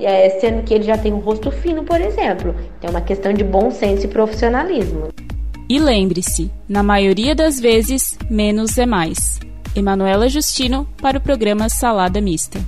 é, 0.00 0.30
sendo 0.40 0.62
que 0.62 0.74
ele 0.74 0.84
já 0.84 0.96
tem 0.96 1.12
um 1.12 1.18
rosto 1.18 1.50
fino, 1.50 1.84
por 1.84 2.00
exemplo. 2.00 2.54
É 2.82 2.88
uma 2.88 3.00
questão 3.00 3.32
de 3.32 3.44
bom 3.44 3.70
senso 3.70 4.06
e 4.06 4.08
profissionalismo. 4.08 5.08
E 5.68 5.78
lembre-se, 5.78 6.50
na 6.68 6.82
maioria 6.82 7.34
das 7.34 7.60
vezes, 7.60 8.18
menos 8.30 8.78
é 8.78 8.86
mais. 8.86 9.38
Emanuela 9.76 10.28
Justino 10.28 10.88
para 11.00 11.18
o 11.18 11.20
programa 11.20 11.68
Salada 11.68 12.20
Mista. 12.20 12.58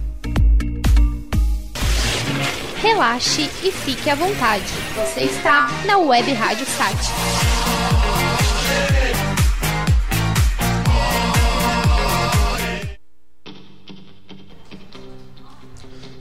Relaxe 2.82 3.42
e 3.62 3.70
fique 3.70 4.08
à 4.08 4.14
vontade. 4.14 4.64
Você 4.94 5.24
está 5.24 5.68
na 5.86 5.98
Web 5.98 6.32
Rádio 6.32 6.66
Sat. 6.66 7.59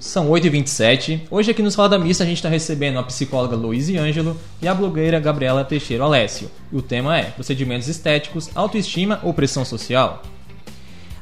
São 0.09 0.27
8h27. 0.27 1.27
Hoje 1.29 1.51
aqui 1.51 1.61
no 1.61 1.69
Sala 1.69 1.87
da 1.87 1.99
Mista 1.99 2.23
a 2.23 2.25
gente 2.25 2.37
está 2.37 2.49
recebendo 2.49 2.97
a 2.97 3.03
psicóloga 3.03 3.55
Luiz 3.55 3.89
Ângelo 3.89 4.35
e 4.59 4.67
a 4.67 4.73
blogueira 4.73 5.19
Gabriela 5.19 5.63
Teixeira 5.63 6.03
Alessio. 6.03 6.49
E 6.73 6.77
o 6.77 6.81
tema 6.81 7.15
é 7.15 7.25
procedimentos 7.25 7.87
estéticos, 7.87 8.49
autoestima 8.55 9.19
ou 9.21 9.35
pressão 9.35 9.63
social? 9.63 10.23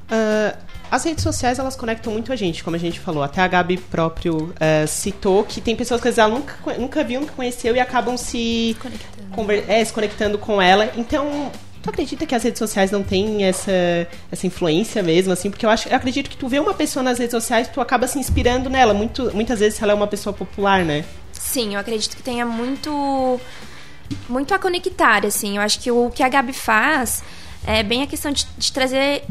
Uh, 0.09 0.57
as 0.89 1.03
redes 1.03 1.21
sociais 1.21 1.59
elas 1.59 1.75
conectam 1.75 2.13
muito 2.13 2.31
a 2.31 2.35
gente, 2.37 2.63
como 2.63 2.77
a 2.77 2.79
gente 2.79 2.97
falou. 2.97 3.21
Até 3.21 3.41
a 3.41 3.47
Gabi 3.49 3.75
próprio 3.75 4.37
uh, 4.37 4.87
citou 4.87 5.43
que 5.43 5.59
tem 5.59 5.75
pessoas 5.75 5.99
que 5.99 6.07
às 6.07 6.15
vezes 6.15 6.25
ela 6.29 6.39
nunca, 6.39 6.79
nunca 6.79 7.03
viu, 7.03 7.19
nunca 7.19 7.33
conheceu 7.33 7.75
e 7.75 7.81
acabam 7.81 8.15
se, 8.15 8.73
conectando. 8.79 9.69
É, 9.69 9.83
se 9.83 9.91
conectando 9.91 10.37
com 10.37 10.61
ela. 10.61 10.93
Então, 10.95 11.51
Tu 11.81 11.89
acredita 11.89 12.25
que 12.25 12.35
as 12.35 12.43
redes 12.43 12.59
sociais 12.59 12.91
não 12.91 13.03
têm 13.03 13.45
essa, 13.45 13.71
essa 14.31 14.45
influência 14.47 15.01
mesmo, 15.01 15.31
assim? 15.31 15.49
Porque 15.49 15.65
eu, 15.65 15.69
acho, 15.69 15.87
eu 15.87 15.95
acredito 15.95 16.29
que 16.29 16.37
tu 16.37 16.47
vê 16.47 16.59
uma 16.59 16.73
pessoa 16.73 17.03
nas 17.03 17.17
redes 17.17 17.31
sociais, 17.31 17.67
tu 17.67 17.79
acaba 17.79 18.07
se 18.07 18.19
inspirando 18.19 18.69
nela. 18.69 18.93
Muito, 18.93 19.33
muitas 19.33 19.59
vezes 19.59 19.81
ela 19.81 19.91
é 19.91 19.95
uma 19.95 20.07
pessoa 20.07 20.33
popular, 20.33 20.83
né? 20.83 21.05
Sim, 21.31 21.75
eu 21.75 21.79
acredito 21.79 22.15
que 22.15 22.23
tenha 22.23 22.45
muito 22.45 23.39
muito 24.27 24.53
a 24.53 24.59
conectar, 24.59 25.25
assim. 25.25 25.57
Eu 25.57 25.61
acho 25.61 25.79
que 25.79 25.91
o 25.91 26.09
que 26.09 26.23
a 26.23 26.29
Gabi 26.29 26.53
faz 26.53 27.23
é 27.65 27.83
bem 27.83 28.03
a 28.03 28.07
questão 28.07 28.31
de, 28.31 28.47
de 28.57 28.71
trazer 28.71 29.23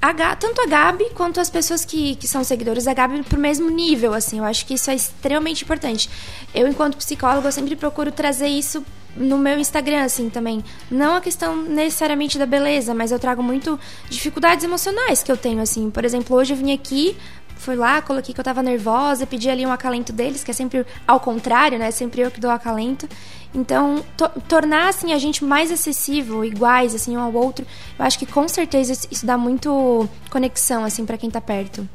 a, 0.00 0.36
tanto 0.36 0.60
a 0.60 0.66
Gabi 0.66 1.10
quanto 1.14 1.38
as 1.38 1.48
pessoas 1.48 1.84
que, 1.84 2.16
que 2.16 2.26
são 2.26 2.42
seguidores 2.42 2.84
da 2.84 2.94
Gabi 2.94 3.22
pro 3.22 3.38
mesmo 3.38 3.70
nível, 3.70 4.12
assim. 4.12 4.38
Eu 4.38 4.44
acho 4.44 4.66
que 4.66 4.74
isso 4.74 4.90
é 4.90 4.94
extremamente 4.94 5.62
importante. 5.62 6.10
Eu, 6.52 6.66
enquanto 6.66 6.96
psicóloga, 6.96 7.48
eu 7.48 7.52
sempre 7.52 7.76
procuro 7.76 8.10
trazer 8.10 8.48
isso 8.48 8.84
no 9.16 9.38
meu 9.38 9.58
Instagram, 9.58 10.02
assim, 10.02 10.28
também. 10.30 10.64
Não 10.90 11.16
a 11.16 11.20
questão 11.20 11.56
necessariamente 11.56 12.38
da 12.38 12.46
beleza, 12.46 12.94
mas 12.94 13.12
eu 13.12 13.18
trago 13.18 13.42
muito 13.42 13.78
dificuldades 14.08 14.64
emocionais 14.64 15.22
que 15.22 15.30
eu 15.30 15.36
tenho, 15.36 15.60
assim. 15.60 15.90
Por 15.90 16.04
exemplo, 16.04 16.36
hoje 16.36 16.52
eu 16.52 16.56
vim 16.56 16.72
aqui, 16.72 17.16
fui 17.56 17.76
lá, 17.76 18.02
coloquei 18.02 18.34
que 18.34 18.40
eu 18.40 18.44
tava 18.44 18.62
nervosa, 18.62 19.26
pedi 19.26 19.48
ali 19.48 19.64
um 19.64 19.72
acalento 19.72 20.12
deles, 20.12 20.42
que 20.42 20.50
é 20.50 20.54
sempre 20.54 20.84
ao 21.06 21.20
contrário, 21.20 21.78
né? 21.78 21.90
Sempre 21.90 22.22
eu 22.22 22.30
que 22.30 22.40
dou 22.40 22.50
acalento. 22.50 23.08
Então, 23.54 24.02
to 24.16 24.28
tornar, 24.48 24.88
assim, 24.88 25.12
a 25.12 25.18
gente 25.18 25.44
mais 25.44 25.70
acessível, 25.70 26.44
iguais, 26.44 26.94
assim, 26.94 27.16
um 27.16 27.20
ao 27.20 27.32
outro, 27.32 27.66
eu 27.98 28.04
acho 28.04 28.18
que 28.18 28.24
com 28.24 28.48
certeza 28.48 29.06
isso 29.10 29.26
dá 29.26 29.36
muito 29.36 30.08
conexão, 30.30 30.84
assim, 30.84 31.04
para 31.04 31.18
quem 31.18 31.30
tá 31.30 31.40
perto. 31.40 31.86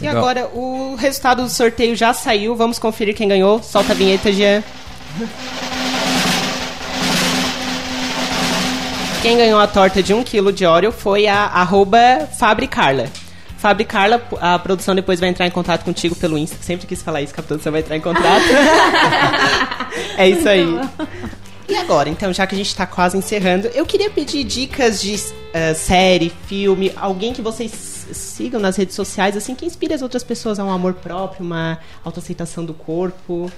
E 0.00 0.06
agora, 0.06 0.46
o 0.54 0.94
resultado 0.94 1.42
do 1.42 1.48
sorteio 1.48 1.96
já 1.96 2.12
saiu, 2.12 2.54
vamos 2.54 2.78
conferir 2.78 3.16
quem 3.16 3.26
ganhou. 3.26 3.60
Solta 3.62 3.92
a 3.92 3.96
vinheta, 3.96 4.32
Jean. 4.32 4.62
Quem 9.22 9.36
ganhou 9.36 9.58
a 9.58 9.66
torta 9.66 10.00
de 10.02 10.14
1 10.14 10.18
um 10.18 10.24
kg 10.24 10.52
de 10.52 10.64
Oreo 10.64 10.92
foi 10.92 11.26
a 11.26 11.46
arroba 11.46 12.28
Fabricarla. 12.38 13.06
Fabricarla, 13.56 14.22
a 14.40 14.56
produção 14.60 14.94
depois 14.94 15.18
vai 15.18 15.28
entrar 15.28 15.44
em 15.44 15.50
contato 15.50 15.84
contigo 15.84 16.14
pelo 16.14 16.38
Insta. 16.38 16.56
Sempre 16.60 16.86
quis 16.86 17.02
falar 17.02 17.20
isso, 17.22 17.34
que 17.34 17.40
a 17.40 17.42
produção 17.42 17.72
vai 17.72 17.80
entrar 17.80 17.96
em 17.96 18.00
contato. 18.00 18.44
é 20.16 20.28
isso 20.28 20.48
aí. 20.48 20.64
E 21.68 21.76
agora, 21.76 22.08
então, 22.08 22.32
já 22.32 22.46
que 22.46 22.54
a 22.54 22.58
gente 22.58 22.68
está 22.68 22.86
quase 22.86 23.18
encerrando, 23.18 23.66
eu 23.74 23.84
queria 23.84 24.08
pedir 24.08 24.44
dicas 24.44 25.02
de 25.02 25.16
uh, 25.16 25.74
série, 25.74 26.32
filme, 26.46 26.92
alguém 26.96 27.32
que 27.32 27.42
vocês 27.42 28.06
sigam 28.12 28.60
nas 28.60 28.76
redes 28.76 28.94
sociais, 28.94 29.36
assim, 29.36 29.54
que 29.54 29.66
inspire 29.66 29.92
as 29.92 30.00
outras 30.00 30.22
pessoas 30.22 30.60
a 30.60 30.64
um 30.64 30.70
amor 30.70 30.94
próprio, 30.94 31.44
uma 31.44 31.78
autoaceitação 32.04 32.64
do 32.64 32.72
corpo. 32.72 33.50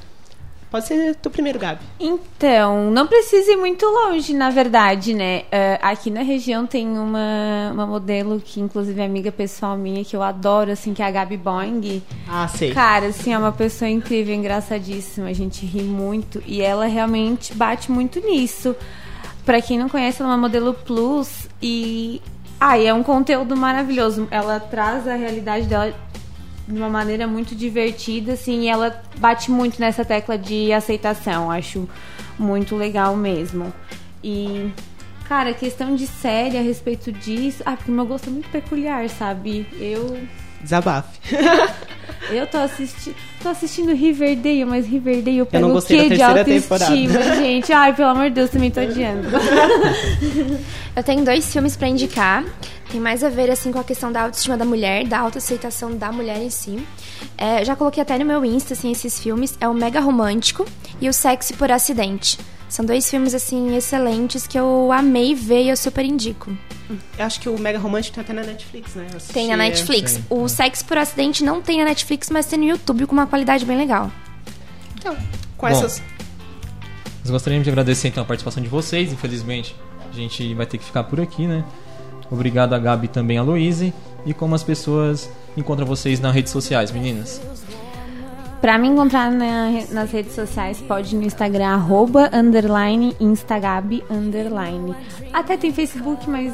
Pode 0.70 0.86
ser 0.86 1.16
tu 1.16 1.28
primeiro, 1.28 1.58
Gabi. 1.58 1.80
Então, 1.98 2.92
não 2.92 3.06
precisa 3.06 3.50
ir 3.50 3.56
muito 3.56 3.84
longe, 3.86 4.32
na 4.32 4.50
verdade, 4.50 5.12
né? 5.12 5.40
Uh, 5.40 5.78
aqui 5.82 6.12
na 6.12 6.22
região 6.22 6.64
tem 6.64 6.86
uma, 6.86 7.70
uma 7.72 7.86
modelo 7.86 8.40
que, 8.40 8.60
inclusive, 8.60 9.00
é 9.00 9.04
amiga 9.04 9.32
pessoal 9.32 9.76
minha, 9.76 10.04
que 10.04 10.14
eu 10.14 10.22
adoro, 10.22 10.70
assim, 10.70 10.94
que 10.94 11.02
é 11.02 11.06
a 11.06 11.10
Gabi 11.10 11.36
Boing. 11.36 12.00
Ah, 12.28 12.46
sei. 12.46 12.72
Cara, 12.72 13.06
assim, 13.06 13.32
é 13.32 13.38
uma 13.38 13.50
pessoa 13.50 13.88
incrível, 13.88 14.32
engraçadíssima. 14.32 15.28
A 15.28 15.32
gente 15.32 15.66
ri 15.66 15.82
muito. 15.82 16.40
E 16.46 16.62
ela 16.62 16.86
realmente 16.86 17.52
bate 17.52 17.90
muito 17.90 18.20
nisso. 18.20 18.76
Pra 19.44 19.60
quem 19.60 19.76
não 19.76 19.88
conhece, 19.88 20.22
ela 20.22 20.30
é 20.30 20.34
uma 20.34 20.40
modelo 20.40 20.72
plus 20.72 21.48
e. 21.60 22.22
Ah, 22.60 22.78
e 22.78 22.86
é 22.86 22.94
um 22.94 23.02
conteúdo 23.02 23.56
maravilhoso. 23.56 24.28
Ela 24.30 24.60
traz 24.60 25.08
a 25.08 25.16
realidade 25.16 25.66
dela 25.66 25.92
de 26.70 26.78
uma 26.78 26.88
maneira 26.88 27.26
muito 27.26 27.54
divertida, 27.54 28.32
assim, 28.32 28.62
e 28.62 28.68
ela 28.68 29.02
bate 29.18 29.50
muito 29.50 29.80
nessa 29.80 30.04
tecla 30.04 30.38
de 30.38 30.72
aceitação. 30.72 31.50
Acho 31.50 31.88
muito 32.38 32.76
legal 32.76 33.16
mesmo. 33.16 33.72
E, 34.22 34.70
cara, 35.28 35.52
questão 35.52 35.94
de 35.94 36.06
série 36.06 36.56
a 36.56 36.62
respeito 36.62 37.10
disso. 37.12 37.62
Ah, 37.66 37.76
porque 37.76 37.90
meu 37.90 38.06
gosto 38.06 38.28
é 38.28 38.32
muito 38.32 38.48
peculiar, 38.50 39.08
sabe? 39.08 39.66
Eu. 39.78 40.18
Desabafe. 40.60 41.18
Eu 42.30 42.46
tô 42.46 42.58
assistindo. 42.58 43.16
Tô 43.42 43.48
assistindo 43.48 43.94
Riverdale, 43.94 44.64
mas 44.66 44.86
Riverdale 44.86 45.38
eu 45.38 45.46
pego 45.46 45.78
o 45.78 45.82
quê 45.82 46.10
de 46.10 46.22
autoestima, 46.22 46.44
temporada. 46.44 47.34
gente? 47.40 47.72
Ai, 47.72 47.94
pelo 47.94 48.10
amor 48.10 48.24
de 48.24 48.34
Deus, 48.34 48.50
também 48.50 48.70
tô 48.70 48.80
odiando. 48.80 49.28
Eu 50.94 51.02
tenho 51.02 51.24
dois 51.24 51.50
filmes 51.50 51.76
pra 51.76 51.88
indicar. 51.88 52.44
Tem 52.90 53.00
mais 53.00 53.24
a 53.24 53.28
ver 53.28 53.50
assim 53.50 53.72
com 53.72 53.78
a 53.78 53.84
questão 53.84 54.12
da 54.12 54.22
autoestima 54.22 54.56
da 54.56 54.64
mulher, 54.64 55.06
da 55.06 55.20
autoaceitação 55.20 55.96
da 55.96 56.12
mulher 56.12 56.38
em 56.38 56.50
si. 56.50 56.84
É, 57.38 57.64
já 57.64 57.74
coloquei 57.74 58.02
até 58.02 58.18
no 58.18 58.26
meu 58.26 58.44
Insta 58.44 58.74
assim, 58.74 58.90
esses 58.92 59.18
filmes. 59.18 59.56
É 59.60 59.68
o 59.68 59.72
Mega 59.72 60.00
Romântico 60.00 60.66
e 61.00 61.08
o 61.08 61.12
Sexy 61.12 61.54
por 61.54 61.70
Acidente. 61.70 62.38
São 62.70 62.84
dois 62.84 63.10
filmes 63.10 63.34
assim 63.34 63.76
excelentes 63.76 64.46
que 64.46 64.56
eu 64.56 64.92
amei 64.92 65.34
ver 65.34 65.64
e 65.64 65.70
eu 65.70 65.76
super 65.76 66.04
indico. 66.04 66.56
Eu 67.18 67.24
acho 67.24 67.40
que 67.40 67.48
o 67.48 67.58
Mega 67.58 67.80
Romântico 67.80 68.14
tem 68.14 68.22
até 68.22 68.32
na 68.32 68.42
Netflix, 68.42 68.94
né? 68.94 69.08
Tem 69.32 69.48
na 69.48 69.54
é. 69.54 69.56
Netflix. 69.68 70.14
tem, 70.14 70.24
o 70.30 70.48
Sexy 70.48 70.84
por 70.84 70.96
Acidente 70.96 71.42
não 71.42 71.60
tem 71.60 71.78
na 71.78 71.84
Netflix, 71.84 72.30
mas 72.30 72.46
tem 72.46 72.60
no 72.60 72.64
YouTube 72.64 73.06
com 73.06 73.12
uma 73.12 73.26
qualidade 73.26 73.64
bem 73.64 73.76
legal. 73.76 74.10
Então, 74.96 75.16
com 75.56 75.66
Bom. 75.66 75.72
essas. 75.72 76.00
Nós 77.20 77.30
gostaríamos 77.30 77.64
de 77.64 77.70
agradecer 77.70 78.06
então 78.06 78.22
a 78.22 78.26
participação 78.26 78.62
de 78.62 78.68
vocês. 78.68 79.12
Infelizmente, 79.12 79.74
a 80.08 80.14
gente 80.14 80.54
vai 80.54 80.64
ter 80.64 80.78
que 80.78 80.84
ficar 80.84 81.02
por 81.02 81.20
aqui, 81.20 81.48
né? 81.48 81.64
Obrigado 82.30 82.72
a 82.72 82.78
Gabi 82.78 83.06
e 83.06 83.08
também 83.08 83.36
a 83.36 83.42
Louise. 83.42 83.92
E 84.24 84.32
como 84.32 84.54
as 84.54 84.62
pessoas 84.62 85.28
encontram 85.56 85.84
vocês 85.84 86.20
nas 86.20 86.32
redes 86.32 86.52
sociais, 86.52 86.92
meninas? 86.92 87.40
Pra 88.60 88.76
me 88.78 88.88
encontrar 88.88 89.30
na- 89.30 89.70
nas 89.90 90.10
redes 90.10 90.34
sociais, 90.34 90.78
pode 90.86 91.14
ir 91.14 91.18
no 91.18 91.24
Instagram, 91.24 91.68
arroba, 91.68 92.28
underline, 92.32 93.16
instagab, 93.18 94.02
underline. 94.10 94.94
Até 95.32 95.56
tem 95.56 95.72
Facebook, 95.72 96.28
mas 96.28 96.52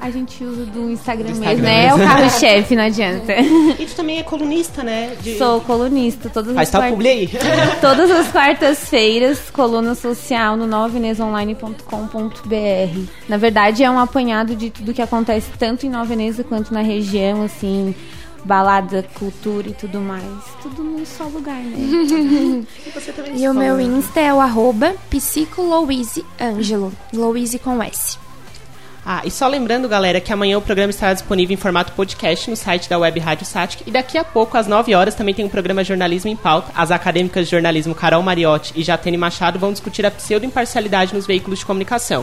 a 0.00 0.10
gente 0.10 0.42
usa 0.44 0.64
do 0.66 0.90
Instagram, 0.90 1.32
Do 1.32 1.38
mesmo, 1.38 1.44
Instagram 1.44 1.62
né? 1.68 1.86
É 1.86 1.94
o 1.94 1.98
mesmo. 1.98 2.12
carro-chefe, 2.12 2.76
não 2.76 2.82
adianta. 2.84 3.32
E 3.78 3.86
tu 3.86 3.94
também 3.94 4.18
é 4.18 4.22
colunista, 4.24 4.82
né? 4.82 5.14
De... 5.22 5.38
Sou 5.38 5.60
colunista, 5.60 6.28
todas 6.28 6.54
Faz 6.54 6.68
as 6.68 6.72
tal 6.72 6.80
quart- 6.82 6.92
publi 6.92 7.08
aí. 7.08 7.28
Todas 7.80 8.10
as 8.10 8.28
quartas-feiras, 8.32 9.50
coluna 9.50 9.94
social 9.94 10.56
no 10.56 10.66
novenesonline.com.br. 10.66 13.00
Na 13.28 13.36
verdade, 13.36 13.82
é 13.84 13.90
um 13.90 13.98
apanhado 13.98 14.54
de 14.56 14.70
tudo 14.70 14.94
que 14.94 15.02
acontece 15.02 15.50
tanto 15.58 15.86
em 15.86 15.90
Nova 15.90 16.04
Veneza 16.04 16.42
quanto 16.44 16.72
na 16.72 16.80
região, 16.80 17.42
assim, 17.44 17.94
balada, 18.44 19.04
cultura 19.14 19.68
e 19.68 19.74
tudo 19.74 20.00
mais. 20.00 20.24
Tudo 20.62 20.82
num 20.82 21.04
só 21.04 21.24
lugar, 21.24 21.62
né? 21.62 22.64
Você 22.94 23.12
também 23.12 23.36
E 23.36 23.48
o 23.48 23.54
meu 23.54 23.80
Insta 23.80 24.20
é 24.20 24.32
o 24.32 24.40
arroba 24.40 24.94
psicolouiseangelo. 25.10 26.92
Louise 27.12 27.58
com 27.58 27.82
S. 27.82 28.18
Ah, 29.10 29.22
e 29.24 29.30
só 29.30 29.48
lembrando, 29.48 29.88
galera, 29.88 30.20
que 30.20 30.30
amanhã 30.30 30.58
o 30.58 30.60
programa 30.60 30.90
estará 30.90 31.14
disponível 31.14 31.54
em 31.54 31.56
formato 31.56 31.92
podcast 31.92 32.50
no 32.50 32.56
site 32.56 32.90
da 32.90 32.98
Web 32.98 33.18
Rádio 33.20 33.46
Satic. 33.46 33.82
E 33.86 33.90
daqui 33.90 34.18
a 34.18 34.24
pouco, 34.24 34.58
às 34.58 34.66
9 34.66 34.94
horas, 34.94 35.14
também 35.14 35.34
tem 35.34 35.46
o 35.46 35.48
programa 35.48 35.82
Jornalismo 35.82 36.30
em 36.30 36.36
Pauta. 36.36 36.70
As 36.74 36.90
acadêmicas 36.90 37.46
de 37.46 37.52
jornalismo 37.52 37.94
Carol 37.94 38.22
Mariotti 38.22 38.74
e 38.76 38.82
Jatene 38.82 39.16
Machado 39.16 39.58
vão 39.58 39.72
discutir 39.72 40.04
a 40.04 40.10
pseudo-imparcialidade 40.10 41.14
nos 41.14 41.26
veículos 41.26 41.60
de 41.60 41.64
comunicação. 41.64 42.22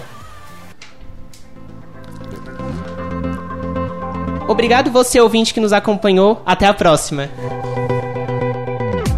Obrigado 4.48 4.92
você, 4.92 5.20
ouvinte, 5.20 5.54
que 5.54 5.60
nos 5.60 5.74
acompanhou. 5.74 6.42
Até 6.46 6.68
a 6.68 6.74
próxima. 6.74 7.30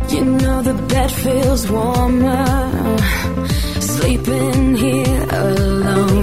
You 0.10 0.24
know 0.26 0.64
the 0.64 0.74
bed 0.88 1.12
feels 1.14 1.70
warmer 1.70 2.46
sleeping 3.80 4.76
here 4.76 5.28
alone. 5.32 6.17